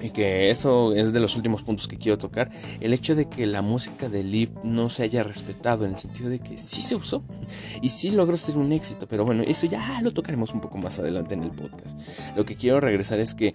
y 0.00 0.10
que 0.10 0.50
eso 0.50 0.94
es 0.94 1.12
de 1.12 1.20
los 1.20 1.36
últimos 1.36 1.62
puntos 1.62 1.88
que 1.88 1.98
quiero 1.98 2.18
tocar, 2.18 2.50
el 2.80 2.92
hecho 2.92 3.14
de 3.14 3.28
que 3.28 3.46
la 3.46 3.62
música 3.62 4.08
de 4.08 4.24
Liv 4.24 4.50
no 4.62 4.88
se 4.88 5.02
haya 5.02 5.22
respetado 5.22 5.84
en 5.84 5.92
el 5.92 5.98
sentido 5.98 6.30
de 6.30 6.38
que 6.38 6.58
sí 6.58 6.82
se 6.82 6.94
usó 6.94 7.22
y 7.82 7.88
sí 7.88 8.10
logró 8.10 8.36
ser 8.36 8.56
un 8.56 8.72
éxito, 8.72 9.06
pero 9.08 9.24
bueno, 9.24 9.42
eso 9.46 9.66
ya 9.66 10.00
lo 10.02 10.12
tocaremos 10.12 10.52
un 10.52 10.60
poco 10.60 10.78
más 10.78 10.98
adelante 10.98 11.34
en 11.34 11.42
el 11.42 11.50
podcast. 11.50 11.98
Lo 12.36 12.44
que 12.44 12.56
quiero 12.56 12.80
regresar 12.80 13.20
es 13.20 13.34
que 13.34 13.52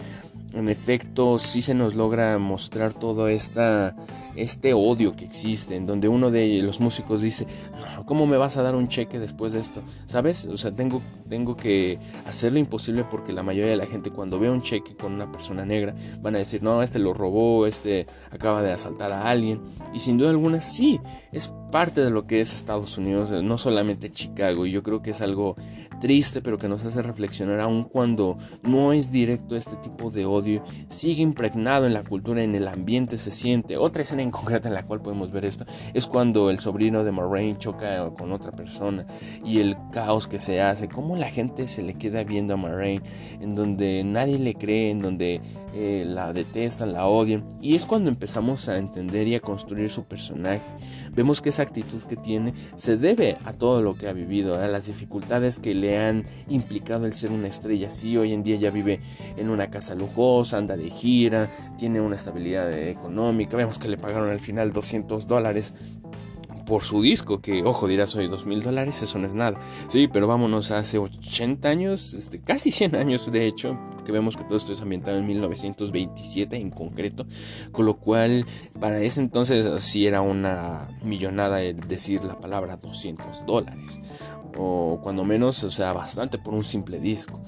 en 0.53 0.69
efecto 0.69 1.39
sí 1.39 1.61
se 1.61 1.73
nos 1.73 1.95
logra 1.95 2.37
mostrar 2.37 2.93
todo 2.93 3.27
esta 3.27 3.95
este 4.35 4.73
odio 4.73 5.15
que 5.15 5.25
existe, 5.25 5.75
en 5.75 5.85
donde 5.85 6.07
uno 6.07 6.31
de 6.31 6.61
los 6.61 6.79
músicos 6.79 7.21
dice, 7.21 7.47
¿cómo 8.05 8.25
me 8.27 8.37
vas 8.37 8.57
a 8.57 8.63
dar 8.63 8.75
un 8.75 8.87
cheque 8.87 9.19
después 9.19 9.53
de 9.53 9.59
esto? 9.59 9.81
¿Sabes? 10.05 10.45
O 10.45 10.57
sea, 10.57 10.73
tengo, 10.73 11.01
tengo 11.27 11.55
que 11.55 11.99
hacer 12.25 12.51
lo 12.51 12.59
imposible 12.59 13.03
porque 13.09 13.33
la 13.33 13.43
mayoría 13.43 13.71
de 13.71 13.77
la 13.77 13.85
gente 13.85 14.11
cuando 14.11 14.39
ve 14.39 14.49
un 14.49 14.61
cheque 14.61 14.95
con 14.95 15.13
una 15.13 15.31
persona 15.31 15.65
negra 15.65 15.95
van 16.21 16.35
a 16.35 16.39
decir, 16.39 16.63
no, 16.63 16.81
este 16.81 16.99
lo 16.99 17.13
robó, 17.13 17.67
este 17.67 18.07
acaba 18.31 18.61
de 18.61 18.71
asaltar 18.71 19.11
a 19.11 19.29
alguien. 19.29 19.61
Y 19.93 19.99
sin 19.99 20.17
duda 20.17 20.29
alguna 20.29 20.61
sí, 20.61 20.99
es 21.31 21.53
parte 21.73 22.03
de 22.03 22.11
lo 22.11 22.27
que 22.27 22.39
es 22.39 22.53
Estados 22.53 22.99
Unidos, 22.99 23.31
no 23.43 23.57
solamente 23.57 24.11
Chicago. 24.11 24.67
Y 24.67 24.71
yo 24.71 24.83
creo 24.83 25.01
que 25.01 25.09
es 25.09 25.21
algo 25.21 25.55
triste, 25.99 26.39
pero 26.43 26.59
que 26.59 26.67
nos 26.67 26.85
hace 26.85 27.01
reflexionar 27.01 27.61
aun 27.61 27.85
cuando 27.85 28.37
no 28.61 28.93
es 28.93 29.11
directo 29.11 29.55
este 29.55 29.75
tipo 29.77 30.11
de 30.11 30.23
odio, 30.25 30.63
sigue 30.87 31.23
impregnado 31.23 31.87
en 31.87 31.95
la 31.95 32.03
cultura, 32.03 32.43
en 32.43 32.53
el 32.53 32.67
ambiente 32.67 33.17
se 33.17 33.31
siente. 33.31 33.77
Otra 33.77 34.03
escena 34.03 34.21
en 34.21 34.29
concreto 34.29 34.67
en 34.67 34.75
la 34.75 34.85
cual 34.85 35.01
podemos 35.01 35.31
ver 35.31 35.45
esto 35.45 35.65
es 35.95 36.05
cuando 36.05 36.51
el 36.51 36.59
sobrino 36.59 37.03
de 37.03 37.11
Moraine 37.11 37.57
choca 37.57 38.07
con 38.13 38.31
otra 38.31 38.51
persona 38.51 39.07
y 39.43 39.57
el 39.57 39.75
caos 39.91 40.27
que 40.27 40.37
se 40.37 40.61
hace, 40.61 40.87
cómo 40.87 41.15
la 41.15 41.31
gente 41.31 41.65
se 41.65 41.81
le 41.81 41.95
queda 41.95 42.23
viendo 42.23 42.53
a 42.53 42.57
Moraine, 42.57 43.01
en 43.41 43.55
donde 43.55 44.03
nadie 44.03 44.37
le 44.37 44.53
cree, 44.53 44.91
en 44.91 45.01
donde 45.01 45.41
eh, 45.73 46.03
la 46.05 46.33
detestan, 46.33 46.93
la 46.93 47.07
odian. 47.07 47.43
Y 47.61 47.73
es 47.73 47.85
cuando 47.85 48.11
empezamos 48.11 48.69
a 48.69 48.77
entender 48.77 49.27
y 49.27 49.33
a 49.33 49.39
construir 49.39 49.89
su 49.89 50.03
personaje. 50.03 50.61
Vemos 51.15 51.41
que 51.41 51.49
esa 51.49 51.62
actitud 51.63 52.01
que 52.03 52.15
tiene 52.15 52.53
se 52.75 52.97
debe 52.97 53.37
a 53.45 53.53
todo 53.53 53.81
lo 53.81 53.95
que 53.95 54.07
ha 54.07 54.13
vivido, 54.13 54.55
a 54.55 54.67
las 54.67 54.87
dificultades 54.87 55.59
que 55.59 55.73
le 55.73 55.97
han 55.97 56.25
implicado 56.49 57.05
el 57.05 57.13
ser 57.13 57.31
una 57.31 57.47
estrella. 57.47 57.89
Sí, 57.89 58.17
hoy 58.17 58.33
en 58.33 58.43
día 58.43 58.57
ya 58.57 58.71
vive 58.71 58.99
en 59.37 59.49
una 59.49 59.69
casa 59.69 59.95
lujosa, 59.95 60.57
anda 60.57 60.77
de 60.77 60.89
gira, 60.89 61.51
tiene 61.77 62.01
una 62.01 62.15
estabilidad 62.15 62.71
económica. 62.71 63.57
Vemos 63.57 63.79
que 63.79 63.87
le 63.87 63.97
paga 63.97 64.31
al 64.31 64.39
final 64.39 64.71
200 64.71 65.27
dólares 65.27 65.73
por 66.65 66.81
su 66.81 67.01
disco, 67.01 67.41
que 67.41 67.63
ojo 67.63 67.87
dirás 67.87 68.15
hoy 68.15 68.27
2 68.27 68.45
mil 68.45 68.61
dólares, 68.61 69.01
eso 69.01 69.19
no 69.19 69.27
es 69.27 69.33
nada. 69.33 69.59
Sí, 69.87 70.07
pero 70.07 70.27
vámonos 70.27 70.71
hace 70.71 70.97
80 70.97 71.67
años, 71.67 72.13
este, 72.13 72.39
casi 72.39 72.71
100 72.71 72.95
años 72.95 73.31
de 73.31 73.45
hecho, 73.45 73.77
que 74.03 74.11
vemos 74.11 74.37
que 74.37 74.43
todo 74.43 74.57
esto 74.57 74.73
es 74.73 74.81
ambientado 74.81 75.17
en 75.17 75.25
1927 75.25 76.57
en 76.57 76.69
concreto, 76.69 77.25
con 77.71 77.85
lo 77.85 77.97
cual 77.97 78.45
para 78.79 78.99
ese 79.01 79.21
entonces 79.21 79.83
sí 79.83 80.07
era 80.07 80.21
una 80.21 80.87
millonada 81.03 81.57
decir 81.57 82.23
la 82.23 82.39
palabra 82.39 82.77
200 82.77 83.45
dólares 83.45 84.01
o 84.57 84.99
cuando 85.01 85.23
menos, 85.23 85.63
o 85.63 85.71
sea, 85.71 85.93
bastante 85.93 86.37
por 86.37 86.53
un 86.53 86.63
simple 86.63 86.99
disco. 86.99 87.41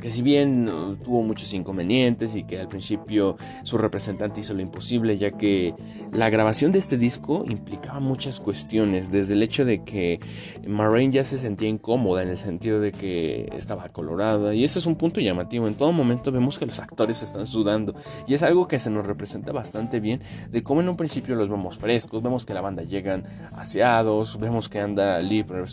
Que 0.00 0.10
si 0.10 0.22
bien 0.22 0.68
uh, 0.68 0.96
tuvo 0.96 1.22
muchos 1.22 1.52
inconvenientes 1.54 2.36
y 2.36 2.44
que 2.44 2.58
al 2.58 2.68
principio 2.68 3.36
su 3.62 3.78
representante 3.78 4.40
hizo 4.40 4.54
lo 4.54 4.62
imposible, 4.62 5.16
ya 5.16 5.30
que 5.30 5.74
la 6.12 6.30
grabación 6.30 6.72
de 6.72 6.78
este 6.78 6.98
disco 6.98 7.44
implicaba 7.48 8.00
muchas 8.00 8.40
cuestiones, 8.40 9.10
desde 9.10 9.34
el 9.34 9.42
hecho 9.42 9.64
de 9.64 9.84
que 9.84 10.20
Marraine 10.66 11.12
ya 11.12 11.24
se 11.24 11.38
sentía 11.38 11.68
incómoda 11.68 12.22
en 12.22 12.28
el 12.28 12.38
sentido 12.38 12.80
de 12.80 12.92
que 12.92 13.48
estaba 13.54 13.88
colorada, 13.88 14.54
y 14.54 14.64
ese 14.64 14.78
es 14.78 14.86
un 14.86 14.96
punto 14.96 15.20
llamativo. 15.20 15.66
En 15.66 15.76
todo 15.76 15.92
momento 15.96 16.30
vemos 16.30 16.58
que 16.58 16.66
los 16.66 16.78
actores 16.78 17.22
están 17.22 17.46
sudando, 17.46 17.94
y 18.26 18.34
es 18.34 18.42
algo 18.42 18.66
que 18.68 18.78
se 18.78 18.90
nos 18.90 19.06
representa 19.06 19.52
bastante 19.52 20.00
bien, 20.00 20.20
de 20.50 20.62
cómo 20.62 20.80
en 20.80 20.88
un 20.88 20.96
principio 20.96 21.34
los 21.34 21.48
vemos 21.48 21.78
frescos, 21.78 22.22
vemos 22.22 22.44
que 22.44 22.54
la 22.54 22.60
banda 22.60 22.82
llegan 22.82 23.24
aseados, 23.52 24.38
vemos 24.38 24.68
que 24.68 24.80
anda 24.80 25.18
libre 25.20 25.64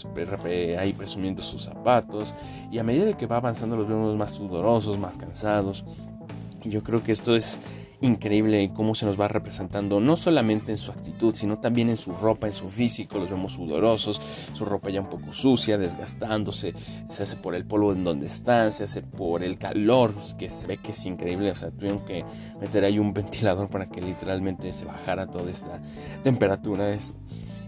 ahí 0.77 0.93
presumiendo 0.93 1.41
sus 1.41 1.63
zapatos 1.63 2.33
y 2.71 2.79
a 2.79 2.83
medida 2.83 3.15
que 3.15 3.27
va 3.27 3.37
avanzando 3.37 3.75
los 3.75 3.87
vemos 3.87 4.15
más 4.17 4.31
sudorosos, 4.31 4.97
más 4.97 5.17
cansados. 5.17 5.83
Y 6.63 6.69
yo 6.69 6.81
creo 6.81 7.03
que 7.03 7.11
esto 7.11 7.35
es 7.35 7.61
increíble 8.03 8.71
cómo 8.73 8.95
se 8.95 9.05
nos 9.05 9.19
va 9.19 9.27
representando, 9.27 9.99
no 9.99 10.17
solamente 10.17 10.71
en 10.71 10.77
su 10.77 10.91
actitud, 10.91 11.33
sino 11.33 11.59
también 11.59 11.89
en 11.89 11.97
su 11.97 12.11
ropa, 12.11 12.47
en 12.47 12.53
su 12.53 12.69
físico, 12.69 13.17
los 13.17 13.29
vemos 13.29 13.53
sudorosos, 13.53 14.19
su 14.53 14.65
ropa 14.65 14.89
ya 14.89 15.01
un 15.01 15.09
poco 15.09 15.33
sucia, 15.33 15.77
desgastándose, 15.77 16.73
se 17.09 17.23
hace 17.23 17.37
por 17.37 17.55
el 17.55 17.65
polvo 17.65 17.93
en 17.93 18.03
donde 18.03 18.25
están, 18.25 18.71
se 18.73 18.83
hace 18.83 19.01
por 19.01 19.43
el 19.43 19.57
calor, 19.57 20.13
que 20.37 20.49
se 20.49 20.67
ve 20.67 20.77
que 20.77 20.91
es 20.91 21.05
increíble, 21.05 21.51
o 21.51 21.55
sea, 21.55 21.71
tuvieron 21.71 22.03
que 22.03 22.25
meter 22.59 22.83
ahí 22.83 22.99
un 22.99 23.13
ventilador 23.23 23.69
para 23.69 23.89
que 23.89 24.01
literalmente 24.01 24.73
se 24.73 24.85
bajara 24.85 25.27
toda 25.27 25.49
esta 25.49 25.81
temperatura. 26.23 26.89
Es, 26.93 27.13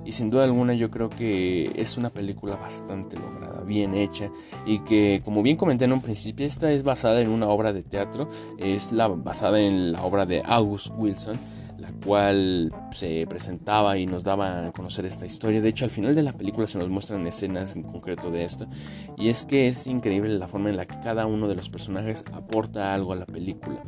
y 0.05 0.11
sin 0.11 0.29
duda 0.29 0.43
alguna 0.43 0.73
yo 0.73 0.91
creo 0.91 1.09
que 1.09 1.71
es 1.75 1.97
una 1.97 2.11
película 2.11 2.55
bastante 2.55 3.17
lograda, 3.17 3.61
bien 3.61 3.95
hecha. 3.95 4.29
Y 4.65 4.79
que 4.79 5.21
como 5.25 5.41
bien 5.41 5.57
comenté 5.57 5.85
en 5.85 5.93
un 5.93 6.01
principio, 6.01 6.45
esta 6.45 6.71
es 6.71 6.83
basada 6.83 7.21
en 7.21 7.29
una 7.29 7.49
obra 7.49 7.73
de 7.73 7.81
teatro, 7.81 8.29
es 8.57 8.91
la 8.91 9.07
basada 9.07 9.59
en 9.59 9.91
la 9.91 10.03
obra 10.03 10.25
de 10.25 10.43
August 10.45 10.91
Wilson, 10.95 11.39
la 11.77 11.91
cual 11.91 12.73
se 12.91 13.25
presentaba 13.27 13.97
y 13.97 14.05
nos 14.05 14.23
daba 14.23 14.67
a 14.67 14.71
conocer 14.71 15.05
esta 15.05 15.25
historia. 15.25 15.61
De 15.61 15.69
hecho, 15.69 15.85
al 15.85 15.91
final 15.91 16.15
de 16.15 16.23
la 16.23 16.33
película 16.33 16.67
se 16.67 16.77
nos 16.77 16.89
muestran 16.89 17.25
escenas 17.27 17.75
en 17.75 17.83
concreto 17.83 18.31
de 18.31 18.43
esto. 18.43 18.67
Y 19.17 19.29
es 19.29 19.43
que 19.43 19.67
es 19.67 19.87
increíble 19.87 20.37
la 20.37 20.47
forma 20.47 20.69
en 20.69 20.77
la 20.77 20.85
que 20.85 20.99
cada 20.99 21.25
uno 21.25 21.47
de 21.47 21.55
los 21.55 21.69
personajes 21.69 22.23
aporta 22.33 22.93
algo 22.93 23.13
a 23.13 23.15
la 23.15 23.25
película. 23.25 23.81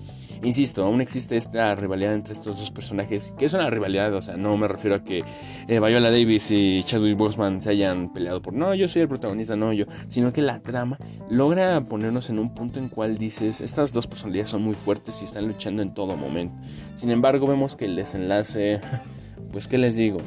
Insisto, 0.43 0.85
aún 0.85 1.01
existe 1.01 1.37
esta 1.37 1.73
rivalidad 1.75 2.13
entre 2.13 2.33
estos 2.33 2.59
dos 2.59 2.71
personajes, 2.71 3.33
que 3.37 3.45
es 3.45 3.53
una 3.53 3.69
rivalidad, 3.69 4.13
o 4.13 4.21
sea, 4.21 4.37
no 4.37 4.55
me 4.57 4.67
refiero 4.67 4.95
a 4.95 5.03
que 5.03 5.23
eh, 5.67 5.79
Viola 5.79 6.11
Davis 6.11 6.51
y 6.51 6.83
Chadwick 6.83 7.17
Boseman 7.17 7.61
se 7.61 7.71
hayan 7.71 8.13
peleado 8.13 8.41
por 8.41 8.53
no, 8.53 8.73
yo 8.75 8.87
soy 8.87 9.03
el 9.03 9.07
protagonista, 9.07 9.55
no 9.55 9.73
yo, 9.73 9.85
sino 10.07 10.33
que 10.33 10.41
la 10.41 10.59
trama 10.59 10.97
logra 11.29 11.81
ponernos 11.85 12.29
en 12.29 12.39
un 12.39 12.53
punto 12.53 12.79
en 12.79 12.89
cual 12.89 13.17
dices, 13.17 13.61
estas 13.61 13.93
dos 13.93 14.07
personalidades 14.07 14.49
son 14.49 14.63
muy 14.63 14.75
fuertes 14.75 15.21
y 15.21 15.25
están 15.25 15.47
luchando 15.47 15.81
en 15.81 15.93
todo 15.93 16.17
momento. 16.17 16.55
Sin 16.95 17.11
embargo, 17.11 17.47
vemos 17.47 17.75
que 17.77 17.85
el 17.85 17.95
desenlace, 17.95 18.81
pues 19.51 19.67
qué 19.67 19.77
les 19.77 19.95
digo, 19.95 20.19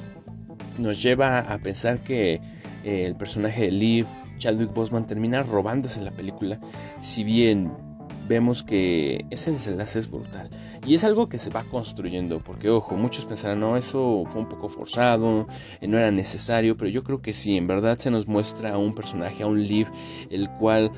nos 0.78 1.02
lleva 1.02 1.40
a 1.40 1.58
pensar 1.58 1.98
que 1.98 2.40
eh, 2.84 3.06
el 3.06 3.16
personaje 3.16 3.64
de 3.64 3.72
Liv, 3.72 4.06
Chadwick 4.38 4.72
Boseman, 4.72 5.06
termina 5.06 5.42
robándose 5.42 6.00
la 6.00 6.12
película, 6.12 6.58
si 6.98 7.24
bien 7.24 7.72
vemos 8.28 8.62
que 8.62 9.26
ese 9.30 9.50
desenlace 9.50 9.98
es 9.98 10.10
brutal. 10.10 10.48
Y 10.86 10.94
es 10.94 11.04
algo 11.04 11.28
que 11.28 11.38
se 11.38 11.50
va 11.50 11.64
construyendo, 11.64 12.42
porque 12.42 12.70
ojo, 12.70 12.96
muchos 12.96 13.26
pensarán, 13.26 13.60
no, 13.60 13.76
eso 13.76 14.24
fue 14.30 14.40
un 14.40 14.48
poco 14.48 14.70
forzado, 14.70 15.46
eh, 15.80 15.86
no 15.86 15.98
era 15.98 16.10
necesario, 16.10 16.76
pero 16.76 16.90
yo 16.90 17.04
creo 17.04 17.20
que 17.20 17.34
sí, 17.34 17.58
en 17.58 17.66
verdad 17.66 17.98
se 17.98 18.10
nos 18.10 18.26
muestra 18.26 18.72
a 18.72 18.78
un 18.78 18.94
personaje, 18.94 19.42
a 19.42 19.46
un 19.46 19.62
Liv, 19.62 19.88
el 20.30 20.48
cual 20.50 20.90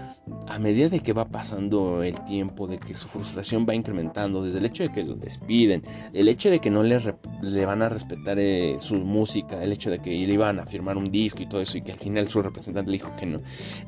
a 0.48 0.60
medida 0.60 0.88
de 0.88 1.00
que 1.00 1.12
va 1.12 1.24
pasando 1.28 2.02
el 2.04 2.22
tiempo, 2.24 2.68
de 2.68 2.78
que 2.78 2.94
su 2.94 3.08
frustración 3.08 3.66
va 3.68 3.74
incrementando, 3.74 4.44
desde 4.44 4.60
el 4.60 4.66
hecho 4.66 4.84
de 4.84 4.92
que 4.92 5.02
lo 5.02 5.14
despiden, 5.14 5.82
el 6.12 6.28
hecho 6.28 6.48
de 6.48 6.60
que 6.60 6.70
no 6.70 6.84
le, 6.84 7.00
le 7.42 7.66
van 7.66 7.82
a 7.82 7.88
respetar 7.88 8.38
eh, 8.38 8.76
su 8.78 8.96
música, 8.96 9.62
el 9.62 9.72
hecho 9.72 9.90
de 9.90 9.98
que 9.98 10.10
le 10.10 10.32
iban 10.32 10.60
a 10.60 10.66
firmar 10.66 10.96
un 10.96 11.10
disco 11.10 11.42
y 11.42 11.46
todo 11.46 11.60
eso, 11.60 11.76
y 11.76 11.82
que 11.82 11.92
al 11.92 11.98
final 11.98 12.28
su 12.28 12.40
representante 12.40 12.90
le 12.90 12.98
dijo 12.98 13.12
que 13.16 13.26
no, 13.26 13.40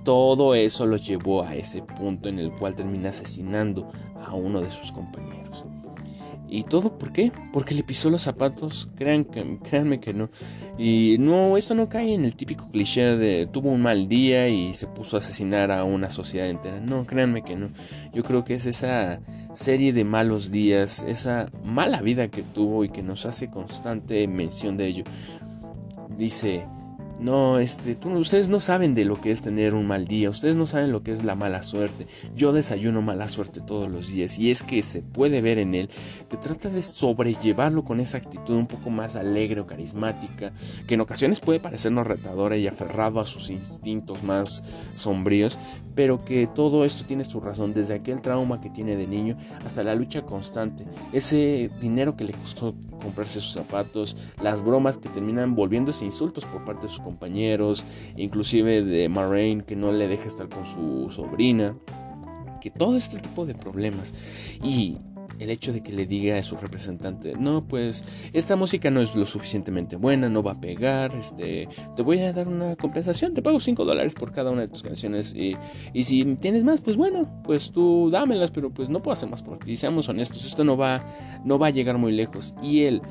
todo 0.03 0.57
eso 0.57 0.87
lo 0.87 0.97
llevó 0.97 1.45
a 1.45 1.55
ese 1.55 1.83
punto 1.83 2.29
en 2.29 2.41
el 2.41 2.51
cual 2.53 2.75
termina 2.75 3.11
asesinando 3.11 3.87
a 4.17 4.35
uno 4.35 4.61
de 4.61 4.71
sus 4.71 4.91
compañeros. 4.91 5.65
¿Y 6.55 6.63
todo 6.63 6.97
por 6.97 7.11
qué? 7.11 7.33
Porque 7.53 7.75
le 7.75 7.83
pisó 7.83 8.11
los 8.11 8.23
zapatos. 8.23 8.89
Créanme 8.95 9.99
que 9.99 10.15
no. 10.15 10.31
Y 10.79 11.17
no, 11.19 11.57
esto 11.57 11.75
no 11.75 11.89
cae 11.89 12.15
en 12.15 12.25
el 12.25 12.37
típico 12.37 12.69
cliché 12.71 13.17
de 13.17 13.47
tuvo 13.47 13.71
un 13.71 13.83
mal 13.83 14.07
día 14.07 14.49
y 14.49 14.73
se 14.73 14.87
puso 14.87 15.17
a 15.17 15.19
asesinar 15.19 15.73
a 15.73 15.83
una 15.83 16.11
sociedad 16.11 16.49
entera. 16.49 16.79
No, 16.79 17.07
créanme 17.07 17.43
que 17.43 17.57
no. 17.57 17.71
Yo 18.13 18.23
creo 18.23 18.45
que 18.45 18.55
es 18.55 18.67
esa 18.67 19.21
serie 19.53 19.93
de 19.93 20.05
malos 20.05 20.53
días, 20.53 21.05
esa 21.09 21.51
mala 21.65 22.03
vida 22.03 22.29
que 22.29 22.45
tuvo 22.45 22.85
y 22.85 22.89
que 22.89 23.03
nos 23.03 23.27
hace 23.27 23.51
constante 23.51 24.29
mención 24.29 24.77
de 24.77 24.87
ello. 24.87 25.05
Dice, 26.17 26.69
no, 27.21 27.59
este, 27.59 27.97
ustedes 28.07 28.49
no 28.49 28.61
saben 28.61 28.95
de 28.95 29.05
lo 29.05 29.21
que 29.21 29.31
es 29.31 29.43
tener 29.43 29.75
un 29.75 29.87
mal 29.87 30.07
día, 30.07 30.31
ustedes 30.31 30.57
no 30.57 30.67
saben 30.67 30.93
lo 30.93 31.03
que 31.03 31.13
es 31.13 31.23
la 31.23 31.35
mala 31.35 31.63
suerte. 31.63 32.07
Yo 32.35 32.53
desayuno 32.53 33.03
mala 33.03 33.29
suerte 33.29 33.61
todos 33.61 33.89
los 33.89 34.09
días 34.09 34.39
y 34.39 34.51
es 34.51 34.63
que 34.63 34.83
se 34.83 35.03
puede 35.03 35.41
ver 35.41 35.59
en 35.59 35.75
él 35.75 35.89
que 36.29 36.37
trata 36.37 36.69
de 36.69 36.83
sobrellevarlo 36.83 37.85
con 37.85 38.01
esa 38.01 38.19
actitud 38.19 38.55
un 38.57 38.67
poco 38.67 38.91
más 38.91 39.17
alegre 39.17 39.61
o 39.61 39.67
carismática, 39.67 40.53
que 40.87 40.95
en 40.95 41.01
ocasiones 41.01 41.41
puede 41.41 41.61
parecernos 41.61 42.07
retadora 42.07 42.57
y 42.57 42.67
aferrado 42.67 43.21
a 43.21 43.25
sus 43.25 43.51
instintos 43.51 44.23
más 44.23 44.91
sombríos, 44.95 45.59
pero 45.95 46.25
que 46.25 46.49
todo 46.49 46.85
esto 46.85 47.07
tiene 47.07 47.25
su 47.25 47.41
razón, 47.41 47.75
desde 47.75 47.95
aquel 47.95 48.21
trauma 48.21 48.61
que 48.61 48.71
tiene 48.71 48.97
de 48.97 49.07
niño 49.07 49.37
hasta 49.65 49.85
la 49.85 49.95
lucha 49.95 50.23
constante, 50.23 50.85
ese 51.13 51.71
dinero 51.81 52.17
que 52.17 52.25
le 52.25 52.33
costó 52.33 52.75
comprarse 53.01 53.41
sus 53.41 53.53
zapatos, 53.53 54.33
las 54.43 54.65
bromas 54.65 54.99
que 54.99 55.09
terminan 55.09 55.55
volviéndose 55.55 56.05
insultos 56.05 56.47
por 56.47 56.65
parte 56.65 56.87
de 56.87 56.93
sus 56.93 57.04
compañeros, 57.05 57.87
inclusive 58.17 58.83
de 58.83 59.09
Marraine 59.09 59.65
que 59.65 59.77
no 59.77 59.93
le 59.93 60.09
deja 60.09 60.27
estar 60.27 60.49
con 60.49 60.67
su 60.67 61.11
sobrina, 61.11 61.77
que 62.61 62.71
todo 62.71 62.97
este 62.97 63.19
tipo 63.19 63.47
de 63.47 63.55
problemas 63.55 64.59
y 64.63 64.99
el 65.39 65.51
hecho 65.51 65.73
de 65.73 65.83
que 65.83 65.93
le 65.93 66.07
diga 66.07 66.39
a 66.39 66.43
su 66.43 66.57
representante, 66.57 67.35
no, 67.39 67.67
pues 67.67 68.31
esta 68.33 68.57
música 68.57 68.91
no 68.91 69.01
es 69.01 69.15
lo 69.15 69.27
suficientemente 69.27 69.97
buena, 69.97 70.29
no 70.29 70.43
va 70.43 70.53
a 70.53 70.61
pegar, 70.61 71.15
este, 71.15 71.69
te 71.97 72.03
voy 72.03 72.21
a 72.21 72.33
dar 72.33 72.49
una 72.49 72.77
compensación, 72.77 73.35
te 73.35 73.43
pago 73.43 73.61
5 73.61 73.85
dólares 73.85 74.15
por 74.15 74.33
cada 74.33 74.51
una 74.51 74.63
de 74.63 74.69
tus 74.69 74.83
canciones 74.83 75.35
y, 75.35 75.57
y, 75.93 76.05
si 76.05 76.25
tienes 76.37 76.65
más, 76.65 76.81
pues 76.81 76.97
bueno, 76.97 77.43
pues 77.43 77.73
tú 77.73 78.11
dámelas, 78.11 78.51
pero 78.51 78.71
pues 78.71 78.89
no 78.89 79.03
puedo 79.03 79.13
hacer 79.13 79.29
más 79.29 79.43
por 79.43 79.59
ti, 79.59 79.77
seamos 79.77 80.09
honestos, 80.09 80.45
esto 80.45 80.65
no 80.65 80.77
va, 80.77 81.05
no 81.45 81.59
va 81.59 81.69
a 81.69 81.71
llegar 81.71 81.99
muy 81.99 82.13
lejos. 82.13 82.55
Y 82.63 82.85
él, 82.85 83.03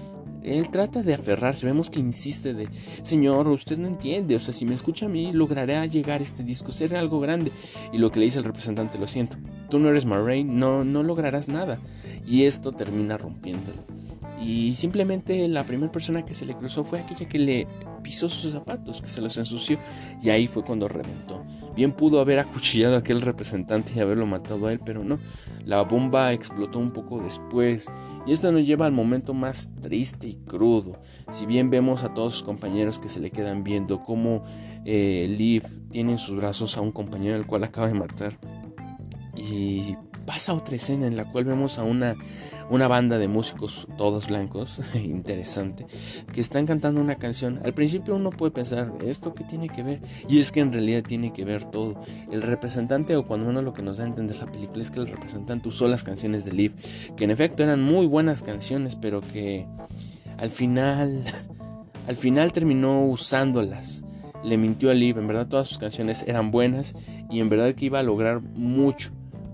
él 0.44 0.70
trata 0.70 1.04
de 1.04 1.14
aferrarse, 1.14 1.66
vemos 1.66 1.90
que 1.90 2.00
insiste 2.00 2.54
de, 2.54 2.68
señor, 2.74 3.48
usted 3.48 3.78
no 3.78 3.88
entiende, 3.88 4.36
o 4.36 4.40
sea, 4.40 4.54
si 4.54 4.66
me 4.66 4.74
escucha 4.74 5.06
a 5.06 5.10
mí, 5.10 5.32
lograré 5.32 5.88
llegar 5.88 6.22
este 6.22 6.44
disco, 6.44 6.72
ser 6.72 6.96
algo 6.96 7.20
grande. 7.20 7.52
Y 7.92 7.98
lo 7.98 8.12
que 8.12 8.20
le 8.20 8.26
dice 8.26 8.40
el 8.40 8.46
representante, 8.46 8.98
lo 8.98 9.08
siento, 9.08 9.38
tú 9.70 9.80
no 9.80 9.90
eres 9.90 10.06
Marraine, 10.06 10.52
no, 10.54 10.84
no 10.84 11.04
lograrás 11.04 11.48
nada. 11.48 11.80
Y 12.28 12.46
esto 12.46 12.72
termina 12.72 13.18
rompiéndolo. 13.18 13.84
Y 14.42 14.76
simplemente 14.76 15.48
la 15.48 15.66
primera 15.66 15.92
persona 15.92 16.26
que 16.26 16.34
se 16.34 16.46
le 16.46 16.56
cruzó 16.56 16.84
fue 16.84 17.00
aquella 17.00 17.28
que 17.28 17.40
le 17.40 17.68
pisó 18.04 18.30
sus 18.30 18.52
zapatos, 18.52 19.02
que 19.02 19.08
se 19.08 19.22
los 19.22 19.38
ensució. 19.38 19.80
Y 20.22 20.30
ahí 20.30 20.48
fue 20.48 20.64
cuando 20.64 20.88
reventó. 20.88 21.44
Bien 21.76 21.92
pudo 21.92 22.20
haber 22.20 22.40
acuchillado 22.40 22.96
a 22.96 23.00
aquel 23.00 23.22
representante 23.22 23.94
y 23.96 24.00
haberlo 24.00 24.26
matado 24.28 24.68
a 24.68 24.72
él, 24.72 24.80
pero 24.80 25.04
no. 25.04 25.20
La 25.66 25.82
bomba 25.82 26.34
explotó 26.34 26.80
un 26.80 26.92
poco 26.92 27.24
después. 27.24 27.92
Y 28.28 28.34
esto 28.34 28.52
nos 28.52 28.68
lleva 28.68 28.86
al 28.86 28.92
momento 28.92 29.34
más 29.34 29.72
triste 29.82 30.28
y 30.28 30.36
crudo. 30.36 31.00
Si 31.32 31.46
bien 31.46 31.70
vemos 31.70 32.04
a 32.04 32.14
todos 32.14 32.34
sus 32.34 32.44
compañeros 32.44 33.00
que 33.00 33.10
se 33.10 33.20
le 33.20 33.32
quedan 33.32 33.64
viendo 33.64 34.04
cómo 34.04 34.44
eh, 34.86 35.28
Liv 35.36 35.64
tiene 35.90 36.12
en 36.12 36.18
sus 36.18 36.36
brazos 36.36 36.78
a 36.78 36.82
un 36.82 36.92
compañero 36.92 37.36
al 37.36 37.48
cual 37.48 37.64
acaba 37.64 37.88
de 37.88 37.94
matar. 37.96 38.38
Y 39.36 39.96
pasa 40.26 40.54
otra 40.54 40.76
escena 40.76 41.08
en 41.08 41.16
la 41.16 41.26
cual 41.26 41.46
vemos 41.46 41.78
a 41.78 41.84
una, 41.84 42.16
una 42.70 42.88
banda 42.88 43.18
de 43.18 43.28
músicos 43.28 43.88
todos 43.98 44.28
blancos, 44.28 44.82
interesante, 44.96 45.86
que 46.32 46.42
están 46.42 46.66
cantando 46.66 47.02
una 47.02 47.16
canción. 47.16 47.60
Al 47.64 47.74
principio 47.74 48.16
uno 48.16 48.30
puede 48.30 48.52
pensar, 48.52 48.94
¿esto 49.06 49.34
qué 49.34 49.44
tiene 49.44 49.70
que 49.70 49.84
ver? 49.84 50.02
Y 50.28 50.40
es 50.40 50.52
que 50.52 50.62
en 50.62 50.74
realidad 50.74 51.04
tiene 51.04 51.34
que 51.34 51.46
ver 51.46 51.66
todo. 51.66 52.00
El 52.32 52.42
representante, 52.42 53.16
o 53.16 53.26
cuando 53.26 53.50
uno 53.50 53.62
lo 53.62 53.74
que 53.74 53.82
nos 53.82 53.98
da 53.98 54.06
a 54.06 54.08
entender 54.08 54.38
la 54.38 54.52
película, 54.52 54.82
es 54.82 54.92
que 54.92 55.00
el 55.00 55.08
representante 55.08 55.70
usó 55.70 55.88
las 55.88 56.04
canciones 56.04 56.46
de 56.46 56.54
Liv, 56.54 56.74
que 57.16 57.24
en 57.24 57.32
efecto 57.32 57.64
eran 57.64 57.82
muy 57.82 58.08
buenas 58.08 58.44
canciones, 58.44 58.96
pero 58.96 59.22
que 59.22 59.68
al 60.38 60.50
final, 60.50 61.24
al 62.08 62.16
final 62.16 62.52
terminó 62.52 63.06
usándolas 63.06 64.04
le 64.44 64.58
mintió 64.58 64.92
a 64.92 64.94
Liv, 64.94 65.18
en 65.18 65.28
verdad 65.28 65.48
todas 65.48 65.68
sus 65.68 65.78
canciones 65.78 66.26
eran 66.28 66.52
buenas 66.52 66.96
y 67.30 67.40
en 67.40 67.50
verdad 67.50 67.74
que 67.74 67.86
iba 67.86 68.00
a 68.00 68.04
lograr 68.04 68.42
mucho. 68.42 69.12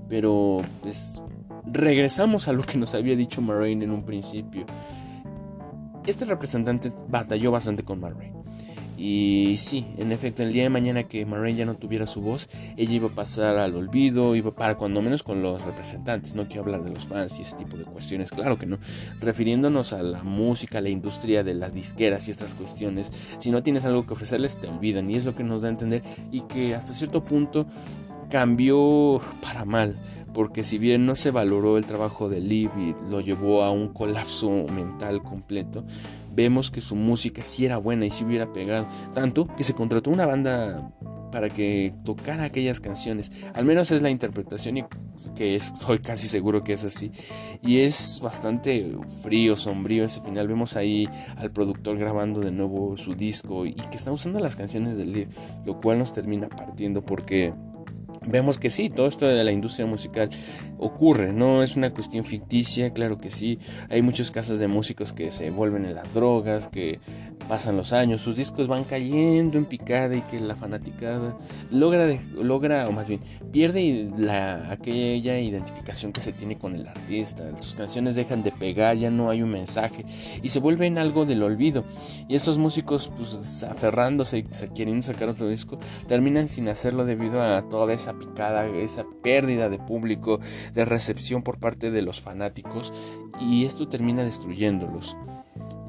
Pero 0.10 0.62
pues 0.82 1.24
regresamos 1.66 2.48
a 2.48 2.54
lo 2.54 2.64
que 2.64 2.78
nos 2.78 2.96
había 2.96 3.16
dicho 3.16 3.42
Marraine 3.42 3.86
en 3.86 3.92
un 3.92 4.04
principio. 4.04 4.66
Este 6.06 6.26
representante 6.26 6.92
batalló 7.08 7.52
bastante 7.52 7.84
con 7.84 8.00
Marraine. 8.00 8.40
Y 9.02 9.56
sí, 9.56 9.88
en 9.98 10.12
efecto, 10.12 10.44
el 10.44 10.52
día 10.52 10.64
de 10.64 10.70
mañana 10.70 11.04
que 11.04 11.26
Marraine 11.26 11.60
ya 11.60 11.66
no 11.66 11.76
tuviera 11.76 12.06
su 12.06 12.20
voz, 12.20 12.50
ella 12.76 12.94
iba 12.94 13.08
a 13.08 13.16
pasar 13.16 13.58
al 13.58 13.74
olvido, 13.76 14.36
iba 14.36 14.54
para 14.54 14.76
cuando 14.76 15.02
menos 15.02 15.24
con 15.24 15.42
los 15.42 15.64
representantes. 15.64 16.36
No 16.36 16.48
quiero 16.48 16.64
hablar 16.64 16.84
de 16.84 16.92
los 16.92 17.08
fans 17.08 17.40
y 17.40 17.44
ese 17.44 17.56
tipo 17.56 17.78
de 17.78 17.86
cuestiones, 17.86 18.30
claro 18.30 18.60
que 18.60 18.66
no. 18.66 18.78
Refiriéndonos 19.22 19.94
a 19.94 20.04
la 20.04 20.22
música, 20.24 20.80
a 20.80 20.82
la 20.82 20.90
industria 20.90 21.46
de 21.46 21.54
las 21.54 21.74
disqueras 21.74 22.28
y 22.28 22.32
estas 22.32 22.56
cuestiones, 22.56 23.38
si 23.38 23.52
no 23.52 23.64
tienes 23.64 23.86
algo 23.86 24.06
que 24.06 24.16
ofrecerles, 24.16 24.60
te 24.60 24.68
olvidan. 24.68 25.10
Y 25.10 25.16
es 25.16 25.24
lo 25.24 25.34
que 25.34 25.46
nos 25.46 25.62
da 25.62 25.70
a 25.70 25.72
entender 25.72 26.04
y 26.30 26.42
que 26.42 26.76
hasta 26.76 26.92
cierto 26.92 27.24
punto 27.24 27.68
cambió 28.30 29.22
para 29.42 29.66
mal, 29.66 30.00
porque 30.34 30.64
si 30.64 30.78
bien 30.78 31.06
no 31.06 31.16
se 31.16 31.32
valoró 31.32 31.78
el 31.78 31.86
trabajo 31.86 32.30
de 32.30 32.40
Liv 32.40 32.70
y 32.78 32.96
lo 33.10 33.22
llevó 33.22 33.64
a 33.64 33.72
un 33.72 33.90
colapso 33.90 34.50
mental 34.68 35.22
completo, 35.24 35.84
vemos 36.34 36.72
que 36.72 36.82
su 36.82 36.96
música 36.96 37.44
sí 37.44 37.66
era 37.66 37.78
buena 37.78 38.06
y 38.06 38.12
sí 38.12 38.24
hubiera 38.24 38.52
pegado, 38.54 38.88
tanto 39.14 39.48
que 39.48 39.64
se 39.64 39.74
contrató 39.74 40.12
una 40.12 40.26
banda 40.26 40.92
para 41.32 41.50
que 41.50 41.94
tocara 42.06 42.44
aquellas 42.44 42.80
canciones, 42.80 43.32
al 43.54 43.66
menos 43.66 43.92
es 43.92 44.02
la 44.02 44.10
interpretación 44.10 44.78
y 44.78 44.86
que 45.36 45.56
estoy 45.56 46.00
casi 46.00 46.28
seguro 46.28 46.64
que 46.64 46.74
es 46.74 46.84
así. 46.84 47.12
Y 47.62 47.80
es 47.80 48.20
bastante 48.22 48.92
frío, 49.24 49.56
sombrío 49.56 50.04
ese 50.04 50.22
final. 50.22 50.48
Vemos 50.48 50.76
ahí 50.76 51.08
al 51.38 51.52
productor 51.52 51.98
grabando 51.98 52.42
de 52.42 52.52
nuevo 52.52 52.98
su 52.98 53.16
disco 53.16 53.66
y 53.66 53.74
que 53.74 53.96
está 53.96 54.12
usando 54.12 54.40
las 54.40 54.56
canciones 54.56 54.98
de 54.98 55.06
Liv, 55.06 55.30
lo 55.66 55.80
cual 55.80 56.00
nos 56.00 56.14
termina 56.14 56.50
partiendo 56.50 57.06
porque 57.06 57.54
vemos 58.26 58.58
que 58.58 58.70
sí, 58.70 58.90
todo 58.90 59.08
esto 59.08 59.26
de 59.28 59.44
la 59.44 59.52
industria 59.52 59.86
musical 59.86 60.30
ocurre, 60.78 61.34
no 61.34 61.64
es 61.64 61.76
una 61.76 61.92
cuestión 61.92 62.26
ficticia, 62.26 62.92
claro 62.94 63.20
que 63.20 63.30
sí, 63.30 63.60
hay 63.90 64.02
muchos 64.02 64.32
casos 64.32 64.60
de 64.60 64.68
músicos 64.68 65.14
que 65.14 65.32
se 65.32 65.50
vuelven 65.52 65.86
en 65.86 65.96
las 65.96 66.14
drogas, 66.14 66.68
que 66.68 67.00
pasan 67.48 67.78
los 67.78 67.94
años, 67.94 68.22
sus 68.22 68.36
discos 68.36 68.68
van 68.68 68.84
cayendo 68.84 69.58
en 69.58 69.66
picada 69.66 70.16
y 70.16 70.22
que 70.22 70.40
la 70.40 70.56
fanaticada 70.56 71.36
logra, 71.72 72.08
logra 72.36 72.88
o 72.88 72.92
más 72.92 73.08
bien, 73.08 73.22
pierde 73.52 74.12
la, 74.18 74.72
aquella 74.72 75.40
identificación 75.40 76.12
que 76.12 76.22
se 76.22 76.32
tiene 76.32 76.58
con 76.58 76.76
el 76.76 76.88
artista. 76.88 77.58
Sus 77.58 77.74
canciones 77.74 78.16
dejan 78.16 78.44
de 78.44 78.52
pegar, 78.52 78.98
ya 78.98 79.10
no 79.10 79.30
hay 79.30 79.42
un 79.42 79.50
mensaje 79.50 80.06
y 80.44 80.50
se 80.50 80.60
vuelven 80.60 80.98
algo 80.98 81.26
del 81.26 81.42
olvido. 81.42 81.86
Y 82.28 82.36
estos 82.36 82.58
músicos, 82.58 83.12
pues 83.18 83.64
aferrándose 83.64 84.40
y 84.40 84.44
queriendo 84.76 85.06
sacar 85.06 85.30
otro 85.30 85.50
disco, 85.50 85.78
terminan 86.08 86.48
sin 86.48 86.68
hacerlo 86.70 87.06
debido 87.06 87.42
a 87.42 87.68
toda 87.68 87.94
esa 87.94 87.99
picada, 88.18 88.68
esa 88.68 89.04
pérdida 89.22 89.70
de 89.70 89.80
público, 89.80 90.40
de 90.74 90.86
recepción 90.86 91.44
por 91.44 91.60
parte 91.60 91.92
de 91.92 92.02
los 92.02 92.22
fanáticos 92.22 92.94
y 93.40 93.66
esto 93.66 93.88
termina 93.88 94.24
destruyéndolos. 94.24 95.16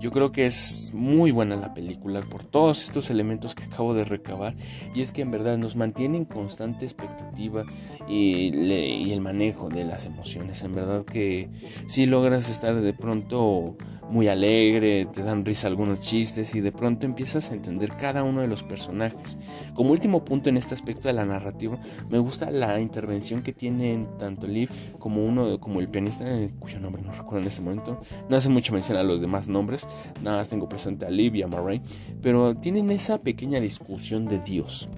Yo 0.00 0.10
creo 0.10 0.32
que 0.32 0.46
es 0.46 0.92
muy 0.94 1.30
buena 1.30 1.56
la 1.56 1.74
película 1.74 2.22
por 2.22 2.42
todos 2.42 2.82
estos 2.82 3.10
elementos 3.10 3.54
que 3.54 3.64
acabo 3.64 3.92
de 3.92 4.04
recabar 4.04 4.56
y 4.94 5.02
es 5.02 5.12
que 5.12 5.20
en 5.20 5.30
verdad 5.30 5.58
nos 5.58 5.76
mantiene 5.76 6.16
en 6.16 6.24
constante 6.24 6.86
expectativa 6.86 7.64
y, 8.08 8.56
y 8.56 9.12
el 9.12 9.20
manejo 9.20 9.68
de 9.68 9.84
las 9.84 10.06
emociones. 10.06 10.62
En 10.62 10.74
verdad 10.74 11.04
que 11.04 11.50
si 11.86 12.06
logras 12.06 12.48
estar 12.48 12.80
de 12.80 12.94
pronto 12.94 13.76
muy 14.10 14.28
alegre, 14.28 15.06
te 15.06 15.22
dan 15.22 15.44
risa 15.44 15.68
algunos 15.68 16.00
chistes 16.00 16.54
y 16.54 16.60
de 16.60 16.72
pronto 16.72 17.06
empiezas 17.06 17.50
a 17.50 17.54
entender 17.54 17.96
cada 17.96 18.24
uno 18.24 18.40
de 18.40 18.48
los 18.48 18.62
personajes. 18.62 19.38
Como 19.74 19.90
último 19.90 20.24
punto 20.24 20.50
en 20.50 20.56
este 20.56 20.74
aspecto 20.74 21.08
de 21.08 21.14
la 21.14 21.24
narrativa, 21.24 21.78
me 22.10 22.18
gusta 22.18 22.50
la 22.50 22.80
intervención 22.80 23.42
que 23.42 23.52
tienen 23.52 24.08
tanto 24.18 24.46
Liv 24.46 24.70
como 24.98 25.24
uno 25.24 25.60
como 25.60 25.80
el 25.80 25.88
pianista, 25.88 26.24
eh, 26.26 26.50
cuyo 26.58 26.80
nombre 26.80 27.02
no 27.02 27.12
recuerdo 27.12 27.38
en 27.38 27.46
este 27.46 27.62
momento. 27.62 28.00
No 28.28 28.36
hace 28.36 28.48
mucho 28.48 28.72
mención 28.72 28.98
a 28.98 29.02
los 29.02 29.20
demás 29.20 29.48
nombres, 29.48 29.86
nada 30.22 30.38
más 30.38 30.48
tengo 30.48 30.68
presente 30.68 31.06
a 31.06 31.10
Liv 31.10 31.36
y 31.36 31.42
a 31.42 31.46
Murray, 31.46 31.80
pero 32.20 32.56
tienen 32.56 32.90
esa 32.90 33.18
pequeña 33.18 33.60
discusión 33.60 34.26
de 34.26 34.40
Dios. 34.40 34.88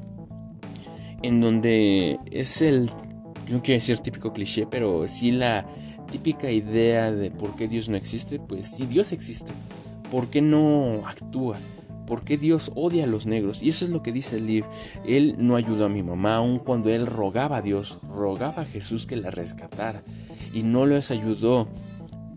En 1.22 1.40
donde 1.40 2.18
es 2.30 2.62
el, 2.62 2.90
no 3.48 3.62
quiero 3.62 3.78
decir 3.78 3.98
típico 3.98 4.32
cliché, 4.32 4.66
pero 4.66 5.06
sí 5.06 5.30
la 5.30 5.66
típica 6.12 6.50
idea 6.50 7.10
de 7.10 7.30
por 7.30 7.56
qué 7.56 7.68
Dios 7.68 7.88
no 7.88 7.96
existe, 7.96 8.38
pues 8.38 8.70
si 8.70 8.86
Dios 8.86 9.12
existe, 9.12 9.52
¿por 10.10 10.28
qué 10.28 10.42
no 10.42 11.06
actúa? 11.06 11.58
¿Por 12.06 12.22
qué 12.22 12.36
Dios 12.36 12.70
odia 12.74 13.04
a 13.04 13.06
los 13.06 13.24
negros? 13.24 13.62
Y 13.62 13.70
eso 13.70 13.86
es 13.86 13.90
lo 13.90 14.02
que 14.02 14.12
dice 14.12 14.38
Liv. 14.38 14.66
Él 15.06 15.36
no 15.38 15.56
ayudó 15.56 15.86
a 15.86 15.88
mi 15.88 16.02
mamá, 16.02 16.36
aun 16.36 16.58
cuando 16.58 16.90
él 16.90 17.06
rogaba 17.06 17.58
a 17.58 17.62
Dios, 17.62 17.98
rogaba 18.10 18.62
a 18.62 18.66
Jesús 18.66 19.06
que 19.06 19.16
la 19.16 19.30
rescatara. 19.30 20.02
Y 20.52 20.64
no 20.64 20.84
les 20.84 21.10
ayudó. 21.10 21.68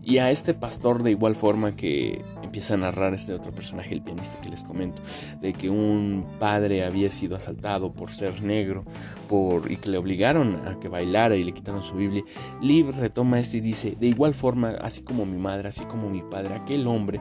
Y 0.02 0.18
a 0.18 0.30
este 0.30 0.54
pastor 0.54 1.02
de 1.02 1.10
igual 1.10 1.34
forma 1.34 1.76
que 1.76 2.24
empieza 2.46 2.74
a 2.74 2.76
narrar 2.78 3.14
este 3.14 3.34
otro 3.34 3.52
personaje, 3.52 3.94
el 3.94 4.02
pianista 4.02 4.40
que 4.40 4.48
les 4.48 4.64
comento, 4.64 5.02
de 5.40 5.52
que 5.52 5.68
un 5.68 6.26
padre 6.38 6.84
había 6.84 7.10
sido 7.10 7.36
asaltado 7.36 7.92
por 7.92 8.10
ser 8.10 8.42
negro 8.42 8.84
por, 9.28 9.70
y 9.70 9.76
que 9.76 9.90
le 9.90 9.98
obligaron 9.98 10.56
a 10.66 10.78
que 10.80 10.88
bailara 10.88 11.36
y 11.36 11.44
le 11.44 11.52
quitaron 11.52 11.82
su 11.82 11.94
Biblia. 11.94 12.22
Liv 12.62 12.94
retoma 12.96 13.38
esto 13.38 13.56
y 13.56 13.60
dice, 13.60 13.96
de 13.98 14.06
igual 14.06 14.34
forma, 14.34 14.70
así 14.80 15.02
como 15.02 15.26
mi 15.26 15.38
madre, 15.38 15.68
así 15.68 15.84
como 15.84 16.08
mi 16.08 16.22
padre, 16.22 16.54
aquel 16.54 16.86
hombre 16.86 17.20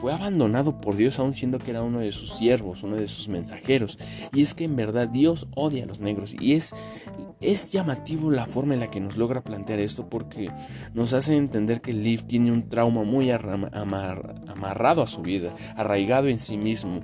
fue 0.00 0.14
abandonado 0.14 0.80
por 0.80 0.96
Dios 0.96 1.18
aún 1.18 1.34
siendo 1.34 1.58
que 1.58 1.72
era 1.72 1.82
uno 1.82 2.00
de 2.00 2.10
sus 2.10 2.32
siervos, 2.32 2.82
uno 2.82 2.96
de 2.96 3.06
sus 3.06 3.28
mensajeros. 3.28 3.98
Y 4.32 4.40
es 4.40 4.54
que 4.54 4.64
en 4.64 4.74
verdad 4.74 5.08
Dios 5.08 5.46
odia 5.54 5.84
a 5.84 5.86
los 5.86 6.00
negros 6.00 6.34
y 6.40 6.54
es, 6.54 6.74
es 7.40 7.70
llamativo 7.70 8.30
la 8.30 8.46
forma 8.46 8.74
en 8.74 8.80
la 8.80 8.90
que 8.90 9.00
nos 9.00 9.18
logra 9.18 9.42
plantear 9.42 9.78
esto 9.78 10.08
porque 10.08 10.50
nos 10.94 11.12
hace 11.12 11.36
entender 11.36 11.82
que 11.82 11.92
Liv 11.92 12.22
tiene 12.22 12.50
un 12.50 12.68
trauma 12.68 13.02
muy 13.02 13.30
amarrado 13.30 15.02
a 15.02 15.06
su 15.06 15.20
vida, 15.20 15.50
arraigado 15.76 16.28
en 16.28 16.38
sí 16.38 16.56
mismo 16.56 17.02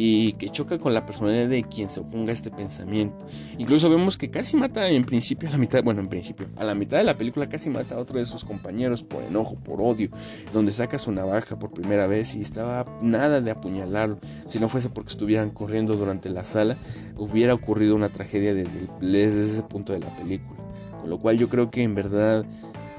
y 0.00 0.34
que 0.34 0.48
choca 0.48 0.78
con 0.78 0.94
la 0.94 1.04
personalidad 1.04 1.48
de 1.48 1.64
quien 1.64 1.90
se 1.90 1.98
oponga 1.98 2.30
a 2.30 2.32
este 2.32 2.52
pensamiento. 2.52 3.26
Incluso 3.58 3.90
vemos 3.90 4.16
que 4.16 4.30
casi 4.30 4.56
mata 4.56 4.88
en 4.88 5.04
principio 5.04 5.48
a 5.48 5.52
la 5.52 5.58
mitad, 5.58 5.82
bueno, 5.82 6.00
en 6.00 6.08
principio, 6.08 6.46
a 6.54 6.62
la 6.62 6.76
mitad 6.76 6.98
de 6.98 7.04
la 7.04 7.14
película 7.14 7.48
casi 7.48 7.68
mata 7.68 7.96
a 7.96 7.98
otro 7.98 8.20
de 8.20 8.26
sus 8.26 8.44
compañeros 8.44 9.02
por 9.02 9.24
enojo, 9.24 9.56
por 9.56 9.82
odio, 9.82 10.08
donde 10.52 10.70
saca 10.70 10.98
su 10.98 11.10
navaja 11.10 11.58
por 11.58 11.72
primera 11.72 12.06
vez 12.06 12.36
y 12.36 12.42
estaba 12.42 12.86
nada 13.02 13.40
de 13.40 13.50
apuñalarlo. 13.50 14.20
Si 14.46 14.60
no 14.60 14.68
fuese 14.68 14.88
porque 14.88 15.10
estuvieran 15.10 15.50
corriendo 15.50 15.96
durante 15.96 16.30
la 16.30 16.44
sala, 16.44 16.78
hubiera 17.16 17.52
ocurrido 17.52 17.96
una 17.96 18.08
tragedia 18.08 18.54
desde, 18.54 18.86
desde 19.00 19.42
ese 19.42 19.64
punto 19.64 19.94
de 19.94 19.98
la 19.98 20.14
película. 20.14 20.60
Con 21.00 21.10
lo 21.10 21.18
cual 21.18 21.38
yo 21.38 21.48
creo 21.48 21.72
que 21.72 21.82
en 21.82 21.96
verdad 21.96 22.44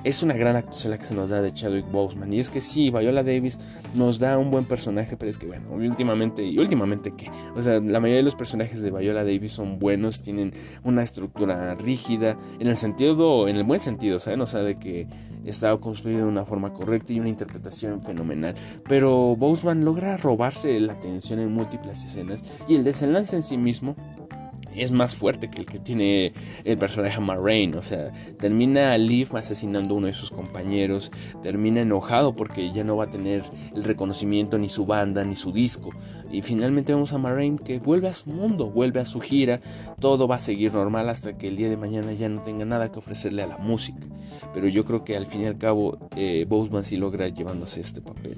es 0.03 0.23
una 0.23 0.33
gran 0.33 0.55
actuación 0.55 0.91
la 0.91 0.97
que 0.97 1.05
se 1.05 1.13
nos 1.13 1.29
da 1.29 1.41
de 1.41 1.51
Chadwick 1.51 1.89
Boseman. 1.91 2.31
Y 2.33 2.39
es 2.39 2.49
que 2.49 2.61
sí, 2.61 2.89
Viola 2.89 3.23
Davis 3.23 3.59
nos 3.93 4.19
da 4.19 4.37
un 4.37 4.49
buen 4.49 4.65
personaje, 4.65 5.17
pero 5.17 5.29
es 5.29 5.37
que 5.37 5.47
bueno, 5.47 5.69
últimamente, 5.71 6.43
y 6.43 6.57
últimamente 6.57 7.11
que, 7.11 7.29
o 7.55 7.61
sea, 7.61 7.79
la 7.79 7.99
mayoría 7.99 8.17
de 8.17 8.23
los 8.23 8.35
personajes 8.35 8.81
de 8.81 8.91
Viola 8.91 9.23
Davis 9.23 9.53
son 9.53 9.79
buenos, 9.79 10.21
tienen 10.21 10.53
una 10.83 11.03
estructura 11.03 11.75
rígida, 11.75 12.37
en 12.59 12.67
el 12.67 12.77
sentido, 12.77 13.47
en 13.47 13.57
el 13.57 13.63
buen 13.63 13.79
sentido, 13.79 14.19
¿saben? 14.19 14.41
O 14.41 14.47
sea, 14.47 14.61
de 14.61 14.77
que 14.77 15.07
está 15.45 15.75
construido 15.77 16.21
de 16.21 16.27
una 16.27 16.45
forma 16.45 16.73
correcta 16.73 17.13
y 17.13 17.19
una 17.19 17.29
interpretación 17.29 18.01
fenomenal. 18.01 18.55
Pero 18.87 19.35
Boseman 19.35 19.83
logra 19.85 20.17
robarse 20.17 20.79
la 20.79 20.93
atención 20.93 21.39
en 21.39 21.53
múltiples 21.53 22.03
escenas 22.03 22.43
y 22.67 22.75
el 22.75 22.83
desenlace 22.83 23.35
en 23.35 23.43
sí 23.43 23.57
mismo 23.57 23.95
es 24.75 24.91
más 24.91 25.15
fuerte 25.15 25.49
que 25.49 25.61
el 25.61 25.67
que 25.67 25.77
tiene 25.77 26.33
el 26.63 26.77
personaje 26.77 27.19
Marraine. 27.19 27.77
O 27.77 27.81
sea, 27.81 28.11
termina 28.39 28.97
Leaf 28.97 29.35
asesinando 29.35 29.93
a 29.93 29.97
uno 29.97 30.07
de 30.07 30.13
sus 30.13 30.31
compañeros, 30.31 31.11
termina 31.41 31.81
enojado 31.81 32.35
porque 32.35 32.71
ya 32.71 32.83
no 32.83 32.97
va 32.97 33.05
a 33.05 33.09
tener 33.09 33.43
el 33.75 33.83
reconocimiento 33.83 34.57
ni 34.57 34.69
su 34.69 34.85
banda 34.85 35.23
ni 35.23 35.35
su 35.35 35.51
disco. 35.51 35.91
Y 36.31 36.41
finalmente 36.41 36.93
vemos 36.93 37.13
a 37.13 37.17
Marraine 37.17 37.57
que 37.57 37.79
vuelve 37.79 38.07
a 38.07 38.13
su 38.13 38.29
mundo, 38.29 38.69
vuelve 38.69 38.99
a 38.99 39.05
su 39.05 39.19
gira, 39.19 39.59
todo 39.99 40.27
va 40.27 40.35
a 40.35 40.39
seguir 40.39 40.73
normal 40.73 41.09
hasta 41.09 41.37
que 41.37 41.47
el 41.47 41.55
día 41.55 41.69
de 41.69 41.77
mañana 41.77 42.13
ya 42.13 42.29
no 42.29 42.41
tenga 42.41 42.65
nada 42.65 42.91
que 42.91 42.99
ofrecerle 42.99 43.43
a 43.43 43.47
la 43.47 43.57
música. 43.57 43.99
Pero 44.53 44.67
yo 44.67 44.85
creo 44.85 45.03
que 45.03 45.15
al 45.15 45.25
fin 45.25 45.41
y 45.41 45.45
al 45.45 45.57
cabo 45.57 45.97
eh, 46.15 46.45
Boseman 46.47 46.83
sí 46.83 46.97
logra 46.97 47.27
llevándose 47.27 47.81
este 47.81 48.01
papel. 48.01 48.37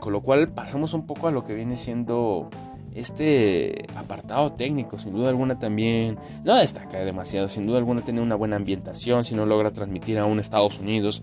Con 0.00 0.12
lo 0.12 0.22
cual 0.22 0.48
pasamos 0.52 0.94
un 0.94 1.06
poco 1.06 1.28
a 1.28 1.32
lo 1.32 1.44
que 1.44 1.54
viene 1.54 1.76
siendo 1.76 2.50
este 2.94 3.86
apartado 3.96 4.52
técnico, 4.52 4.98
sin 4.98 5.12
duda 5.12 5.28
alguna 5.28 5.58
también. 5.58 6.18
No 6.44 6.56
destaca 6.56 6.98
demasiado, 6.98 7.48
sin 7.48 7.66
duda 7.66 7.78
alguna 7.78 8.02
tiene 8.02 8.20
una 8.20 8.34
buena 8.34 8.56
ambientación, 8.56 9.24
si 9.24 9.34
no 9.34 9.46
logra 9.46 9.70
transmitir 9.70 10.18
a 10.18 10.26
un 10.26 10.40
Estados 10.40 10.78
Unidos, 10.78 11.22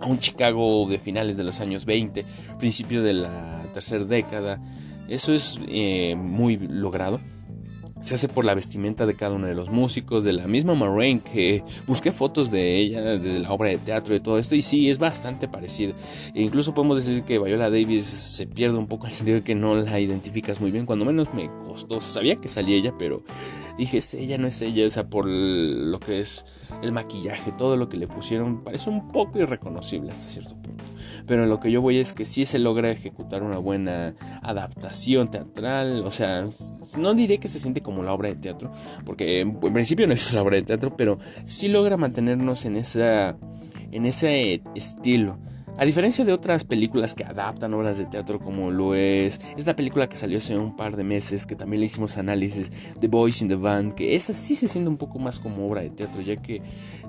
a 0.00 0.06
un 0.06 0.18
Chicago 0.18 0.86
de 0.88 0.98
finales 0.98 1.36
de 1.36 1.44
los 1.44 1.60
años 1.60 1.84
20, 1.84 2.24
principio 2.58 3.02
de 3.02 3.14
la 3.14 3.64
tercera 3.72 4.04
década, 4.04 4.60
eso 5.08 5.32
es 5.32 5.58
eh, 5.68 6.14
muy 6.16 6.58
logrado 6.58 7.20
se 8.08 8.14
hace 8.14 8.28
por 8.28 8.46
la 8.46 8.54
vestimenta 8.54 9.04
de 9.04 9.14
cada 9.14 9.34
uno 9.34 9.46
de 9.46 9.54
los 9.54 9.68
músicos, 9.68 10.24
de 10.24 10.32
la 10.32 10.46
misma 10.46 10.72
Moraine, 10.72 11.20
que 11.20 11.62
busqué 11.86 12.10
fotos 12.10 12.50
de 12.50 12.78
ella, 12.78 13.02
de 13.02 13.38
la 13.38 13.52
obra 13.52 13.68
de 13.68 13.76
teatro 13.76 14.14
y 14.14 14.20
todo 14.20 14.38
esto, 14.38 14.54
y 14.54 14.62
sí, 14.62 14.88
es 14.88 14.98
bastante 14.98 15.46
parecido. 15.46 15.92
E 16.34 16.40
incluso 16.40 16.72
podemos 16.72 17.04
decir 17.04 17.22
que 17.24 17.38
Viola 17.38 17.68
Davis 17.68 18.06
se 18.06 18.46
pierde 18.46 18.78
un 18.78 18.86
poco 18.86 19.06
el 19.06 19.12
sentido 19.12 19.36
de 19.36 19.44
que 19.44 19.54
no 19.54 19.74
la 19.74 20.00
identificas 20.00 20.58
muy 20.58 20.70
bien, 20.70 20.86
cuando 20.86 21.04
menos 21.04 21.34
me 21.34 21.50
costó, 21.66 22.00
sabía 22.00 22.36
que 22.36 22.48
salía 22.48 22.76
ella, 22.76 22.94
pero 22.98 23.22
dije, 23.76 23.98
ella 24.16 24.38
no 24.38 24.46
es 24.46 24.62
ella, 24.62 24.86
o 24.86 24.90
sea, 24.90 25.10
por 25.10 25.26
lo 25.26 26.00
que 26.00 26.20
es 26.20 26.46
el 26.80 26.92
maquillaje, 26.92 27.52
todo 27.52 27.76
lo 27.76 27.90
que 27.90 27.98
le 27.98 28.08
pusieron, 28.08 28.64
parece 28.64 28.88
un 28.88 29.12
poco 29.12 29.38
irreconocible 29.38 30.10
hasta 30.10 30.26
cierto 30.26 30.56
punto. 30.56 30.82
Pero 31.26 31.46
lo 31.46 31.58
que 31.60 31.70
yo 31.70 31.80
voy 31.80 31.98
es 31.98 32.12
que 32.12 32.24
sí 32.24 32.46
se 32.46 32.58
logra 32.58 32.90
ejecutar 32.90 33.42
una 33.42 33.58
buena 33.58 34.14
adaptación 34.42 35.30
teatral, 35.30 36.04
o 36.04 36.10
sea, 36.10 36.48
no 36.98 37.14
diré 37.14 37.38
que 37.38 37.48
se 37.48 37.58
siente 37.58 37.82
como 37.82 38.02
la 38.02 38.12
obra 38.12 38.28
de 38.28 38.36
teatro, 38.36 38.70
porque 39.04 39.40
en 39.40 39.58
principio 39.72 40.06
no 40.06 40.14
es 40.14 40.32
la 40.32 40.42
obra 40.42 40.56
de 40.56 40.62
teatro, 40.62 40.96
pero 40.96 41.18
sí 41.44 41.68
logra 41.68 41.96
mantenernos 41.96 42.64
en 42.64 42.76
esa 42.76 43.36
en 43.90 44.04
ese 44.04 44.62
estilo 44.74 45.38
a 45.78 45.84
diferencia 45.84 46.24
de 46.24 46.32
otras 46.32 46.64
películas 46.64 47.14
que 47.14 47.24
adaptan 47.24 47.72
obras 47.72 47.98
de 47.98 48.04
teatro 48.04 48.40
como 48.40 48.70
lo 48.70 48.94
es 48.94 49.40
esta 49.56 49.76
película 49.76 50.08
que 50.08 50.16
salió 50.16 50.38
hace 50.38 50.56
un 50.58 50.74
par 50.74 50.96
de 50.96 51.04
meses, 51.04 51.46
que 51.46 51.54
también 51.54 51.80
le 51.80 51.86
hicimos 51.86 52.16
análisis, 52.18 52.70
The 53.00 53.06
Boys 53.06 53.42
in 53.42 53.48
the 53.48 53.54
Band, 53.54 53.94
que 53.94 54.16
esa 54.16 54.34
sí 54.34 54.54
se 54.54 54.68
siente 54.68 54.90
un 54.90 54.96
poco 54.96 55.18
más 55.18 55.38
como 55.38 55.66
obra 55.66 55.82
de 55.82 55.90
teatro, 55.90 56.20
ya 56.20 56.36
que 56.36 56.62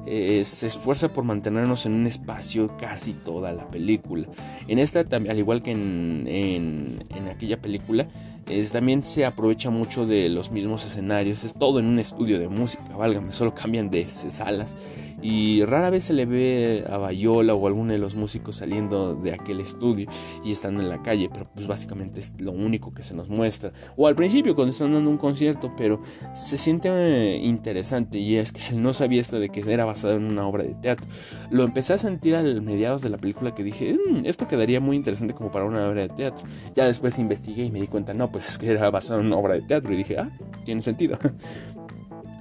eh, 0.05 0.43
se 0.45 0.67
esfuerza 0.67 1.11
por 1.11 1.23
mantenernos 1.23 1.85
en 1.85 1.93
un 1.93 2.05
espacio 2.05 2.77
casi 2.77 3.13
toda 3.13 3.51
la 3.51 3.65
película. 3.65 4.27
En 4.67 4.79
esta, 4.79 4.99
al 4.99 5.37
igual 5.37 5.61
que 5.61 5.71
en, 5.71 6.27
en, 6.27 7.27
aquella 7.29 7.61
película, 7.61 8.07
es, 8.49 8.71
también 8.71 9.03
se 9.03 9.25
aprovecha 9.25 9.69
mucho 9.69 10.05
de 10.05 10.29
los 10.29 10.51
mismos 10.51 10.85
escenarios, 10.85 11.43
es 11.43 11.53
todo 11.53 11.79
en 11.79 11.85
un 11.85 11.99
estudio 11.99 12.39
de 12.39 12.49
música, 12.49 12.95
válgame, 12.95 13.31
solo 13.31 13.53
cambian 13.53 13.89
de 13.89 14.07
salas 14.09 14.75
y 15.21 15.63
rara 15.65 15.89
vez 15.89 16.05
se 16.05 16.13
le 16.13 16.25
ve 16.25 16.85
a 16.89 16.97
Bayola 16.97 17.53
o 17.53 17.67
alguno 17.67 17.91
de 17.91 17.99
los 17.99 18.15
músicos 18.15 18.57
saliendo 18.57 19.15
de 19.15 19.33
aquel 19.33 19.59
estudio 19.59 20.07
y 20.43 20.51
estando 20.51 20.81
en 20.81 20.89
la 20.89 21.01
calle, 21.01 21.29
pero 21.31 21.49
pues 21.53 21.67
básicamente 21.67 22.19
es 22.19 22.39
lo 22.39 22.51
único 22.51 22.93
que 22.93 23.03
se 23.03 23.13
nos 23.15 23.29
muestra. 23.29 23.71
O 23.97 24.07
al 24.07 24.15
principio 24.15 24.55
cuando 24.55 24.71
están 24.71 24.93
dando 24.93 25.09
un 25.09 25.17
concierto, 25.17 25.73
pero 25.77 26.01
se 26.33 26.57
siente 26.57 26.89
eh, 26.89 27.37
interesante 27.37 28.17
y 28.17 28.37
es 28.37 28.51
que 28.51 28.61
no 28.75 28.93
sabía 28.93 29.21
esto 29.21 29.39
de 29.39 29.49
que 29.49 29.59
era 29.71 29.85
basado 29.85 30.13
en 30.13 30.23
una 30.23 30.47
obra 30.47 30.63
de 30.63 30.75
teatro. 30.75 31.07
Lo 31.51 31.63
empecé 31.63 31.93
a 31.93 31.97
sentir 31.97 32.35
al 32.35 32.61
mediados 32.61 33.01
de 33.01 33.09
la 33.09 33.17
película 33.17 33.53
que 33.53 33.63
dije, 33.63 33.93
mm, 33.93 34.25
esto 34.25 34.47
quedaría 34.47 34.79
muy 34.79 34.95
interesante 34.95 35.33
como 35.33 35.51
para 35.51 35.65
una 35.65 35.87
obra 35.87 36.01
de 36.01 36.09
teatro. 36.09 36.45
Ya 36.75 36.85
después 36.85 37.19
investigué 37.19 37.65
y 37.65 37.71
me 37.71 37.79
di 37.79 37.87
cuenta, 37.87 38.13
no, 38.13 38.31
pues 38.31 38.38
es 38.47 38.57
que 38.57 38.69
era 38.69 38.89
basado 38.89 39.19
en 39.19 39.27
una 39.27 39.37
obra 39.37 39.53
de 39.55 39.61
teatro 39.61 39.93
y 39.93 39.97
dije, 39.97 40.17
ah, 40.17 40.29
tiene 40.63 40.81
sentido. 40.81 41.17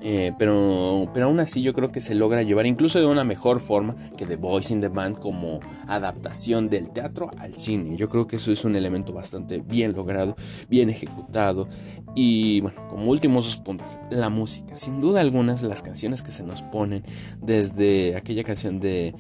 Eh, 0.01 0.33
pero, 0.39 1.11
pero 1.13 1.27
aún 1.27 1.41
así 1.41 1.61
yo 1.63 1.73
creo 1.73 1.91
que 1.91 2.01
se 2.01 2.15
logra 2.15 2.43
llevar 2.43 2.67
incluso 2.67 3.01
de 3.01 3.07
una 3.07 3.25
mejor 3.25 3.61
forma 3.61 3.97
que 4.17 4.27
The 4.27 4.37
Voice 4.37 4.73
in 4.73 4.81
the 4.81 4.89
Band 4.89 5.19
como 5.19 5.61
adaptación 5.87 6.69
del 6.69 6.91
teatro 6.91 7.31
al 7.37 7.55
cine. 7.55 7.97
Yo 7.97 8.09
creo 8.09 8.27
que 8.27 8.37
eso 8.37 8.53
es 8.53 8.65
un 8.65 8.77
elemento 8.77 9.13
bastante 9.13 9.61
bien 9.61 9.95
logrado, 9.95 10.37
bien 10.69 10.91
ejecutado. 10.91 11.69
Y 12.15 12.61
bueno, 12.61 12.87
como 12.89 13.11
últimos 13.11 13.45
dos 13.45 13.57
puntos, 13.57 13.99
la 14.11 14.31
música. 14.31 14.77
Sin 14.77 15.01
duda 15.01 15.21
algunas 15.21 15.63
las 15.63 15.83
canciones 15.83 16.23
que 16.23 16.31
se 16.31 16.45
nos 16.45 16.63
ponen 16.63 17.03
desde 17.41 18.17
aquella 18.17 18.45
canción 18.45 18.81
de 18.81 19.15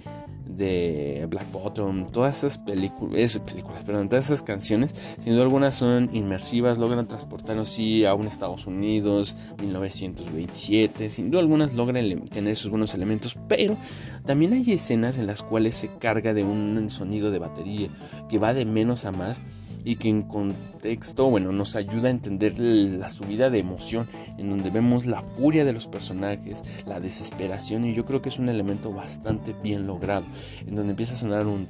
de 0.59 1.27
Black 1.31 1.51
Bottom, 1.53 2.07
todas 2.07 2.38
esas 2.38 2.59
películas, 2.59 3.38
películas, 3.38 3.85
todas 3.85 4.27
esas 4.27 4.42
canciones, 4.42 5.16
sin 5.23 5.33
duda 5.33 5.44
algunas 5.44 5.75
son 5.75 6.11
inmersivas, 6.12 6.79
logran 6.79 7.09
transportarnos 7.09 7.68
sí 7.68 8.05
a 8.05 8.14
un 8.14 8.27
Estados 8.27 8.66
Unidos, 8.66 9.37
1927, 9.61 11.09
sin 11.09 11.31
duda 11.31 11.40
algunas 11.40 11.73
logran 11.73 12.25
tener 12.25 12.57
sus 12.57 12.71
buenos 12.71 12.94
elementos, 12.94 13.38
pero 13.49 13.79
también 14.27 14.53
hay 14.53 14.73
escenas 14.73 15.16
en 15.16 15.27
las 15.27 15.42
cuales 15.42 15.77
se 15.77 15.88
carga 15.88 16.35
de 16.35 16.44
un 16.44 16.90
sonido 16.90 17.31
de 17.31 17.38
batería 17.38 17.88
que 18.29 18.38
va 18.38 18.53
de 18.53 18.64
menos 18.64 19.05
a 19.05 19.12
más 19.12 19.40
y 19.85 19.97
que 19.97 20.09
en 20.09 20.23
contexto, 20.23 21.29
bueno, 21.31 21.53
nos 21.53 21.77
ayuda 21.77 22.09
a 22.09 22.11
entender 22.11 22.59
la 22.59 23.09
subida 23.09 23.51
de 23.51 23.59
emoción, 23.59 24.09
en 24.38 24.51
donde 24.51 24.71
vemos 24.71 25.07
la 25.07 25.23
furia 25.23 25.64
de 25.64 25.73
los 25.73 25.87
personajes, 25.87 26.62
la 26.87 27.01
desesperación, 27.01 27.85
y 27.85 27.95
yo 27.95 28.05
creo 28.05 28.23
que 28.23 28.29
es 28.29 28.38
un 28.38 28.49
elemento 28.49 28.93
bastante 28.93 29.55
bien 29.62 29.87
logrado, 29.87 30.27
en 30.67 30.75
donde 30.75 30.91
empieza 30.91 31.14
a 31.14 31.17
sonar 31.17 31.47
un 31.47 31.69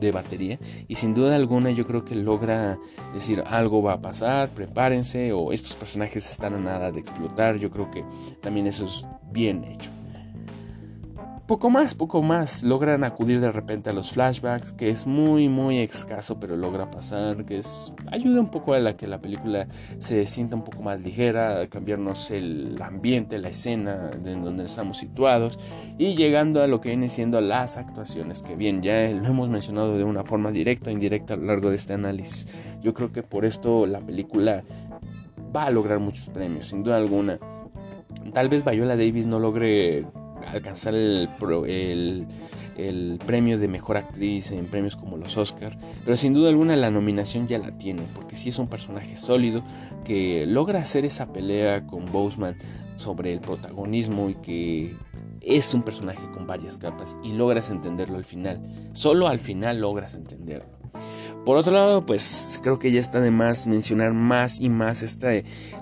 de 0.00 0.12
batería, 0.12 0.58
y 0.88 0.94
sin 0.96 1.14
duda 1.14 1.36
alguna 1.36 1.70
yo 1.70 1.86
creo 1.86 2.04
que 2.04 2.14
logra 2.14 2.78
decir 3.12 3.42
algo 3.46 3.82
va 3.82 3.94
a 3.94 4.02
pasar, 4.02 4.50
prepárense, 4.50 5.32
o 5.32 5.52
estos 5.52 5.76
personajes 5.76 6.30
están 6.30 6.54
a 6.54 6.58
nada 6.58 6.90
de 6.90 7.00
explotar, 7.00 7.58
yo 7.58 7.70
creo 7.70 7.90
que 7.90 8.04
también 8.40 8.66
eso 8.66 8.86
es 8.86 9.06
bien 9.32 9.64
hecho 9.64 9.95
poco 11.46 11.70
más, 11.70 11.94
poco 11.94 12.22
más. 12.22 12.64
Logran 12.64 13.04
acudir 13.04 13.40
de 13.40 13.52
repente 13.52 13.90
a 13.90 13.92
los 13.92 14.12
flashbacks, 14.12 14.72
que 14.72 14.88
es 14.88 15.06
muy, 15.06 15.48
muy 15.48 15.78
escaso, 15.78 16.38
pero 16.40 16.56
logra 16.56 16.86
pasar, 16.86 17.44
que 17.44 17.58
es 17.58 17.94
ayuda 18.10 18.40
un 18.40 18.50
poco 18.50 18.74
a 18.74 18.80
la 18.80 18.94
que 18.94 19.06
la 19.06 19.20
película 19.20 19.68
se 19.98 20.26
sienta 20.26 20.56
un 20.56 20.64
poco 20.64 20.82
más 20.82 21.02
ligera, 21.02 21.60
a 21.60 21.66
cambiarnos 21.68 22.30
el 22.30 22.80
ambiente, 22.82 23.38
la 23.38 23.48
escena 23.48 24.10
de 24.10 24.34
donde 24.34 24.64
estamos 24.64 24.98
situados 24.98 25.58
y 25.98 26.14
llegando 26.14 26.62
a 26.62 26.66
lo 26.66 26.80
que 26.80 26.90
viene 26.90 27.08
siendo 27.08 27.40
las 27.40 27.76
actuaciones, 27.76 28.42
que 28.42 28.56
bien, 28.56 28.82
ya 28.82 29.08
lo 29.10 29.28
hemos 29.28 29.48
mencionado 29.48 29.96
de 29.96 30.04
una 30.04 30.24
forma 30.24 30.50
directa 30.50 30.90
o 30.90 30.92
indirecta 30.92 31.34
a 31.34 31.36
lo 31.36 31.44
largo 31.44 31.70
de 31.70 31.76
este 31.76 31.92
análisis. 31.92 32.76
Yo 32.82 32.92
creo 32.92 33.12
que 33.12 33.22
por 33.22 33.44
esto 33.44 33.86
la 33.86 34.00
película 34.00 34.64
va 35.54 35.64
a 35.64 35.70
lograr 35.70 36.00
muchos 36.00 36.28
premios, 36.28 36.66
sin 36.66 36.82
duda 36.82 36.96
alguna. 36.96 37.38
Tal 38.32 38.48
vez 38.48 38.64
Viola 38.64 38.96
Davis 38.96 39.26
no 39.26 39.38
logre 39.38 40.04
alcanzar 40.52 40.94
el, 40.94 41.28
el, 42.76 43.18
premio 43.26 43.58
de 43.58 43.68
mejor 43.68 43.96
actriz 43.96 44.52
en 44.52 44.66
premios 44.66 44.96
como 44.96 45.16
los 45.16 45.36
Oscar, 45.36 45.76
pero 46.04 46.16
sin 46.16 46.34
duda 46.34 46.48
alguna 46.48 46.76
la 46.76 46.90
nominación 46.90 47.46
ya 47.46 47.58
la 47.58 47.76
tiene, 47.76 48.02
porque 48.14 48.36
sí 48.36 48.50
es 48.50 48.58
un 48.58 48.68
personaje 48.68 49.16
sólido 49.16 49.62
que 50.04 50.46
logra 50.46 50.80
hacer 50.80 51.04
esa 51.04 51.32
pelea 51.32 51.86
con 51.86 52.10
Boseman 52.12 52.56
sobre 52.94 53.32
el 53.32 53.40
protagonismo 53.40 54.30
y 54.30 54.34
que 54.34 54.96
es 55.40 55.72
un 55.74 55.82
personaje 55.82 56.28
con 56.32 56.46
varias 56.46 56.78
capas 56.78 57.16
y 57.22 57.32
logras 57.32 57.70
entenderlo 57.70 58.16
al 58.16 58.24
final. 58.24 58.60
Solo 58.92 59.28
al 59.28 59.38
final 59.38 59.80
logras 59.80 60.14
entenderlo. 60.14 60.75
Por 61.46 61.58
otro 61.58 61.74
lado, 61.74 62.04
pues 62.04 62.58
creo 62.60 62.80
que 62.80 62.90
ya 62.90 62.98
está 62.98 63.20
de 63.20 63.30
más 63.30 63.68
mencionar 63.68 64.12
más 64.12 64.60
y 64.60 64.68
más 64.68 65.04
esta, 65.04 65.28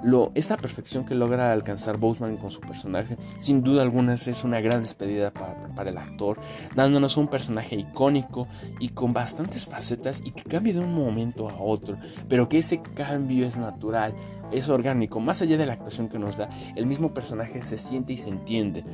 lo, 0.02 0.30
esta 0.34 0.58
perfección 0.58 1.06
que 1.06 1.14
logra 1.14 1.52
alcanzar 1.52 1.96
Boseman 1.96 2.36
con 2.36 2.50
su 2.50 2.60
personaje. 2.60 3.16
Sin 3.40 3.62
duda 3.62 3.80
alguna 3.80 4.12
es 4.12 4.44
una 4.44 4.60
gran 4.60 4.82
despedida 4.82 5.30
para, 5.32 5.74
para, 5.74 5.88
el 5.88 5.96
actor, 5.96 6.38
dándonos 6.76 7.16
un 7.16 7.28
personaje 7.28 7.76
icónico 7.76 8.46
y 8.78 8.90
con 8.90 9.14
bastantes 9.14 9.64
facetas 9.64 10.20
y 10.22 10.32
que 10.32 10.42
cambia 10.42 10.74
de 10.74 10.80
un 10.80 10.92
momento 10.92 11.48
a 11.48 11.56
otro, 11.58 11.96
pero 12.28 12.46
que 12.46 12.58
ese 12.58 12.82
cambio 12.82 13.46
es 13.46 13.56
natural, 13.56 14.14
es 14.52 14.68
orgánico, 14.68 15.18
más 15.18 15.40
allá 15.40 15.56
de 15.56 15.64
la 15.64 15.72
actuación 15.72 16.10
que 16.10 16.18
nos 16.18 16.36
da, 16.36 16.50
el 16.76 16.84
mismo 16.84 17.14
personaje 17.14 17.62
se 17.62 17.78
siente 17.78 18.12
y 18.12 18.18
se 18.18 18.28
entiende. 18.28 18.84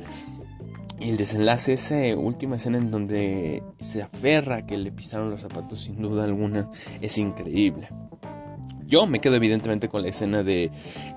Y 1.01 1.09
el 1.09 1.17
desenlace, 1.17 1.73
esa 1.73 1.95
última 2.15 2.57
escena 2.57 2.77
en 2.77 2.91
donde 2.91 3.63
se 3.79 4.03
aferra 4.03 4.67
que 4.67 4.77
le 4.77 4.91
pisaron 4.91 5.31
los 5.31 5.41
zapatos, 5.41 5.81
sin 5.81 5.99
duda 5.99 6.25
alguna, 6.25 6.69
es 7.01 7.17
increíble. 7.17 7.89
Yo 8.85 9.07
me 9.07 9.19
quedo 9.19 9.35
evidentemente 9.35 9.89
con 9.89 10.03
la 10.03 10.09
escena 10.09 10.43
de 10.43 10.69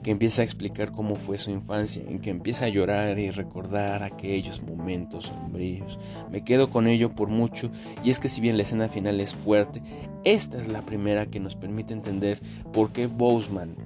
que 0.03 0.11
empieza 0.11 0.41
a 0.41 0.45
explicar 0.45 0.93
cómo 0.93 1.17
fue 1.17 1.37
su 1.37 1.51
infancia, 1.51 2.03
en 2.09 2.21
que 2.21 2.31
empieza 2.31 2.65
a 2.65 2.69
llorar 2.69 3.19
y 3.19 3.31
recordar 3.31 4.03
aquellos 4.05 4.63
momentos 4.63 5.25
sombríos. 5.27 5.99
Me 6.31 6.45
quedo 6.45 6.71
con 6.71 6.87
ello 6.87 7.11
por 7.11 7.29
mucho 7.29 7.71
y 8.03 8.09
es 8.09 8.21
que 8.21 8.29
si 8.29 8.41
bien 8.41 8.57
la 8.57 8.63
escena 8.63 8.89
final 8.89 9.21
es 9.21 9.35
fuerte, 9.35 9.83
esta 10.25 10.57
es 10.57 10.69
la 10.69 10.81
primera 10.81 11.27
que 11.27 11.41
nos 11.41 11.57
permite 11.57 11.93
entender 11.93 12.41
por 12.73 12.91
qué 12.91 13.07
Boseman 13.07 13.77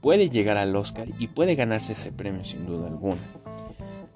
puede 0.00 0.30
llegar 0.30 0.56
al 0.56 0.74
Oscar 0.74 1.08
y 1.18 1.26
puede 1.26 1.54
ganarse 1.54 1.92
ese 1.92 2.12
premio 2.12 2.44
sin 2.44 2.64
duda 2.64 2.86
alguna. 2.86 3.43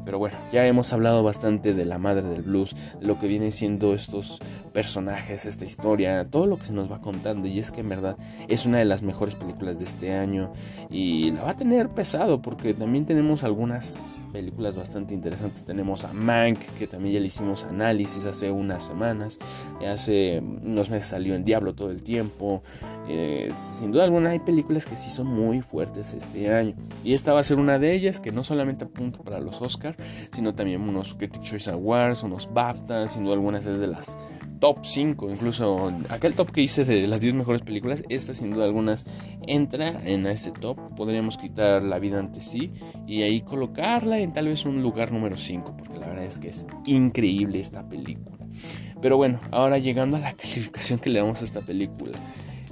Pero 0.04 0.18
bueno, 0.18 0.36
ya 0.50 0.66
hemos 0.66 0.92
hablado 0.92 1.22
bastante 1.22 1.74
de 1.74 1.84
la 1.84 1.98
madre 1.98 2.22
del 2.28 2.42
blues, 2.42 2.74
de 3.00 3.06
lo 3.06 3.18
que 3.18 3.26
vienen 3.26 3.52
siendo 3.52 3.94
estos 3.94 4.40
personajes, 4.72 5.44
esta 5.44 5.64
historia, 5.64 6.24
todo 6.24 6.46
lo 6.46 6.58
que 6.58 6.66
se 6.66 6.72
nos 6.72 6.90
va 6.90 7.00
contando. 7.00 7.48
Y 7.48 7.58
es 7.58 7.70
que 7.70 7.80
en 7.80 7.88
verdad 7.88 8.16
es 8.48 8.64
una 8.64 8.78
de 8.78 8.84
las 8.84 9.02
mejores 9.02 9.34
películas 9.34 9.78
de 9.78 9.84
este 9.84 10.14
año. 10.14 10.52
Y 10.90 11.32
la 11.32 11.42
va 11.42 11.50
a 11.50 11.56
tener 11.56 11.90
pesado 11.90 12.40
porque 12.40 12.74
también 12.74 13.06
tenemos 13.06 13.44
algunas 13.44 14.20
películas 14.32 14.76
bastante 14.76 15.14
interesantes. 15.14 15.64
Tenemos 15.64 16.04
a 16.04 16.12
Mank, 16.12 16.60
que 16.78 16.86
también 16.86 17.14
ya 17.14 17.20
le 17.20 17.26
hicimos 17.26 17.64
análisis 17.64 18.26
hace 18.26 18.50
unas 18.50 18.84
semanas. 18.84 19.38
Hace 19.86 20.40
unos 20.40 20.90
meses 20.90 21.08
salió 21.08 21.34
en 21.34 21.44
Diablo 21.44 21.74
todo 21.74 21.90
el 21.90 22.02
tiempo. 22.02 22.62
Eh, 23.08 23.50
sin 23.52 23.90
duda 23.90 24.04
alguna 24.04 24.30
hay 24.30 24.38
películas 24.38 24.86
que 24.86 24.96
sí 24.96 25.10
son 25.10 25.26
muy 25.26 25.60
fuertes 25.60 26.14
este 26.14 26.54
año. 26.54 26.74
Y 27.02 27.14
esta 27.14 27.32
va 27.32 27.40
a 27.40 27.42
ser 27.42 27.58
una 27.58 27.78
de 27.78 27.92
ellas 27.94 28.20
que 28.20 28.32
no 28.32 28.44
solamente 28.44 28.84
apunta 28.84 29.22
para 29.22 29.40
los 29.40 29.60
Oscars 29.60 29.97
sino 30.30 30.54
también 30.54 30.82
unos 30.82 31.14
Critic 31.14 31.42
Choice 31.42 31.70
Awards, 31.70 32.22
unos 32.22 32.52
BAFTA, 32.52 33.08
sin 33.08 33.24
duda 33.24 33.34
algunas 33.34 33.66
es 33.66 33.80
de 33.80 33.86
las 33.86 34.18
top 34.60 34.78
5, 34.82 35.30
incluso 35.30 35.92
aquel 36.10 36.34
top 36.34 36.50
que 36.50 36.62
hice 36.62 36.84
de 36.84 37.06
las 37.06 37.20
10 37.20 37.34
mejores 37.34 37.62
películas, 37.62 38.02
esta 38.08 38.34
sin 38.34 38.50
duda 38.50 38.64
algunas 38.64 39.30
entra 39.46 40.00
en 40.04 40.26
ese 40.26 40.50
top, 40.50 40.94
podríamos 40.96 41.36
quitar 41.36 41.82
La 41.82 41.98
vida 41.98 42.18
ante 42.18 42.40
sí 42.40 42.72
y 43.06 43.22
ahí 43.22 43.40
colocarla 43.40 44.18
en 44.18 44.32
tal 44.32 44.48
vez 44.48 44.64
un 44.64 44.82
lugar 44.82 45.12
número 45.12 45.36
5, 45.36 45.74
porque 45.76 45.98
la 45.98 46.08
verdad 46.08 46.24
es 46.24 46.38
que 46.38 46.48
es 46.48 46.66
increíble 46.86 47.60
esta 47.60 47.88
película. 47.88 48.46
Pero 49.00 49.16
bueno, 49.16 49.40
ahora 49.50 49.78
llegando 49.78 50.16
a 50.16 50.20
la 50.20 50.32
calificación 50.34 50.98
que 50.98 51.10
le 51.10 51.20
damos 51.20 51.40
a 51.40 51.44
esta 51.44 51.60
película 51.60 52.18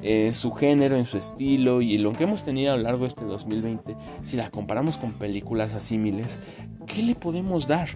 en 0.06 0.32
su 0.32 0.52
género, 0.52 0.96
en 0.96 1.04
su 1.04 1.18
estilo 1.18 1.82
y 1.82 1.98
lo 1.98 2.12
que 2.12 2.24
hemos 2.24 2.44
tenido 2.44 2.72
a 2.72 2.76
lo 2.76 2.84
largo 2.84 3.00
de 3.00 3.08
este 3.08 3.24
2020, 3.24 3.96
si 4.22 4.36
la 4.36 4.50
comparamos 4.50 4.98
con 4.98 5.12
películas 5.12 5.74
asímiles, 5.74 6.62
¿qué 6.86 7.02
le 7.02 7.16
podemos 7.16 7.66
dar? 7.66 7.88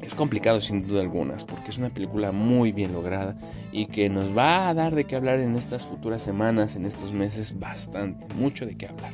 Es 0.00 0.16
complicado 0.16 0.60
sin 0.60 0.84
duda 0.84 1.00
algunas, 1.00 1.44
porque 1.44 1.70
es 1.70 1.78
una 1.78 1.90
película 1.90 2.32
muy 2.32 2.72
bien 2.72 2.92
lograda 2.92 3.36
y 3.70 3.86
que 3.86 4.08
nos 4.08 4.36
va 4.36 4.68
a 4.68 4.74
dar 4.74 4.96
de 4.96 5.04
qué 5.04 5.14
hablar 5.14 5.38
en 5.38 5.54
estas 5.54 5.86
futuras 5.86 6.20
semanas, 6.20 6.74
en 6.74 6.86
estos 6.86 7.12
meses, 7.12 7.60
bastante, 7.60 8.26
mucho 8.34 8.66
de 8.66 8.76
qué 8.76 8.88
hablar. 8.88 9.12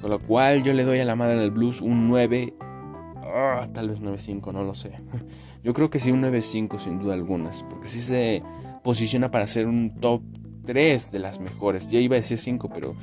Con 0.00 0.10
lo 0.10 0.20
cual 0.20 0.62
yo 0.62 0.74
le 0.74 0.84
doy 0.84 1.00
a 1.00 1.04
la 1.04 1.16
madre 1.16 1.40
del 1.40 1.50
blues 1.50 1.80
un 1.80 2.08
9, 2.08 2.54
ah, 2.60 3.64
tal 3.72 3.88
vez 3.88 4.00
9.5, 4.00 4.52
no 4.52 4.62
lo 4.62 4.74
sé. 4.74 5.00
Yo 5.64 5.74
creo 5.74 5.90
que 5.90 5.98
sí 5.98 6.10
un 6.12 6.22
9.5 6.22 6.78
sin 6.78 6.98
duda 6.98 7.14
algunas, 7.14 7.64
porque 7.64 7.88
sí 7.88 8.00
se 8.00 8.42
posiciona 8.82 9.30
para 9.30 9.46
ser 9.46 9.66
un 9.66 9.90
top 10.00 10.22
tres 10.64 11.12
de 11.12 11.18
las 11.18 11.40
mejores. 11.40 11.88
Ya 11.88 12.00
iba 12.00 12.14
a 12.14 12.20
decir 12.20 12.38
cinco, 12.38 12.70
pero 12.72 12.96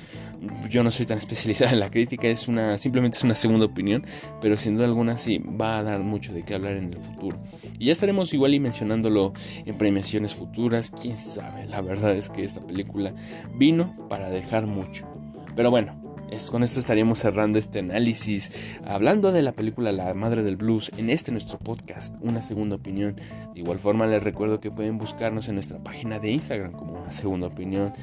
yo 0.69 0.83
no 0.83 0.91
soy 0.91 1.05
tan 1.05 1.17
especializada 1.19 1.71
en 1.71 1.79
la 1.79 1.89
crítica, 1.89 2.27
es 2.27 2.47
una 2.47 2.77
simplemente 2.77 3.17
es 3.17 3.23
una 3.23 3.35
segunda 3.35 3.65
opinión, 3.65 4.05
pero 4.41 4.57
sin 4.57 4.75
duda 4.75 4.85
alguna 4.85 5.17
sí 5.17 5.39
va 5.39 5.77
a 5.77 5.83
dar 5.83 5.99
mucho 5.99 6.33
de 6.33 6.43
qué 6.43 6.55
hablar 6.55 6.73
en 6.73 6.93
el 6.93 6.99
futuro. 6.99 7.39
Y 7.77 7.85
ya 7.85 7.91
estaremos 7.91 8.33
igual 8.33 8.53
y 8.53 8.59
mencionándolo 8.59 9.33
en 9.65 9.77
premiaciones 9.77 10.35
futuras, 10.35 10.91
quién 10.91 11.17
sabe. 11.17 11.65
La 11.65 11.81
verdad 11.81 12.15
es 12.15 12.29
que 12.29 12.43
esta 12.43 12.65
película 12.65 13.13
vino 13.55 13.95
para 14.09 14.29
dejar 14.29 14.65
mucho. 14.65 15.07
Pero 15.55 15.71
bueno, 15.71 16.08
Con 16.51 16.63
esto 16.63 16.79
estaríamos 16.79 17.19
cerrando 17.19 17.59
este 17.59 17.79
análisis, 17.79 18.79
hablando 18.85 19.31
de 19.31 19.43
la 19.43 19.51
película 19.51 19.91
La 19.91 20.13
Madre 20.13 20.41
del 20.41 20.55
Blues 20.55 20.91
en 20.97 21.09
este 21.09 21.31
nuestro 21.31 21.59
podcast, 21.59 22.15
Una 22.21 22.41
Segunda 22.41 22.75
Opinión. 22.75 23.15
De 23.53 23.59
igual 23.59 23.77
forma 23.77 24.07
les 24.07 24.23
recuerdo 24.23 24.59
que 24.59 24.71
pueden 24.71 24.97
buscarnos 24.97 25.47
en 25.47 25.55
nuestra 25.55 25.77
página 25.83 26.17
de 26.17 26.31
Instagram 26.31 26.71
como 26.71 26.93
Una 26.93 27.11
Segunda 27.11 27.47
Opinión. 27.47 27.93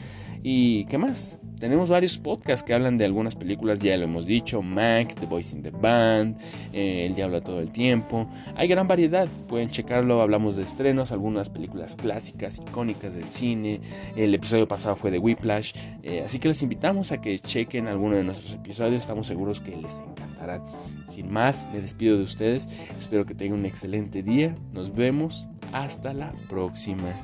¿Y 0.42 0.84
qué 0.84 0.98
más? 0.98 1.40
Tenemos 1.58 1.88
varios 1.88 2.18
podcasts 2.18 2.62
que 2.62 2.74
hablan 2.74 2.98
de 2.98 3.06
algunas 3.06 3.34
películas, 3.34 3.78
ya 3.78 3.96
lo 3.96 4.04
hemos 4.04 4.26
dicho, 4.26 4.60
Mac, 4.60 5.14
The 5.18 5.24
Voice 5.24 5.56
in 5.56 5.62
the 5.62 5.70
Band, 5.70 6.36
eh, 6.74 7.06
El 7.06 7.14
Diablo 7.14 7.40
todo 7.40 7.60
el 7.60 7.70
tiempo. 7.70 8.28
Hay 8.56 8.68
gran 8.68 8.86
variedad, 8.86 9.26
pueden 9.48 9.70
checarlo, 9.70 10.20
hablamos 10.20 10.56
de 10.56 10.64
estrenos, 10.64 11.12
algunas 11.12 11.48
películas 11.48 11.96
clásicas, 11.96 12.58
icónicas 12.58 13.14
del 13.14 13.32
cine. 13.32 13.80
El 14.16 14.34
episodio 14.34 14.68
pasado 14.68 14.96
fue 14.96 15.10
de 15.10 15.18
Whiplash, 15.18 15.72
eh, 16.02 16.22
así 16.24 16.38
que 16.38 16.48
les 16.48 16.62
invitamos 16.62 17.10
a 17.10 17.22
que 17.22 17.38
chequen 17.38 17.88
de 18.18 18.24
nuestros 18.24 18.52
episodios, 18.52 19.02
estamos 19.02 19.26
seguros 19.26 19.60
que 19.60 19.76
les 19.76 19.98
encantará. 19.98 20.62
Sin 21.08 21.30
más, 21.30 21.68
me 21.72 21.80
despido 21.80 22.16
de 22.16 22.24
ustedes, 22.24 22.90
espero 22.96 23.26
que 23.26 23.34
tengan 23.34 23.60
un 23.60 23.66
excelente 23.66 24.22
día, 24.22 24.54
nos 24.72 24.94
vemos, 24.94 25.48
hasta 25.72 26.12
la 26.12 26.32
próxima. 26.48 27.14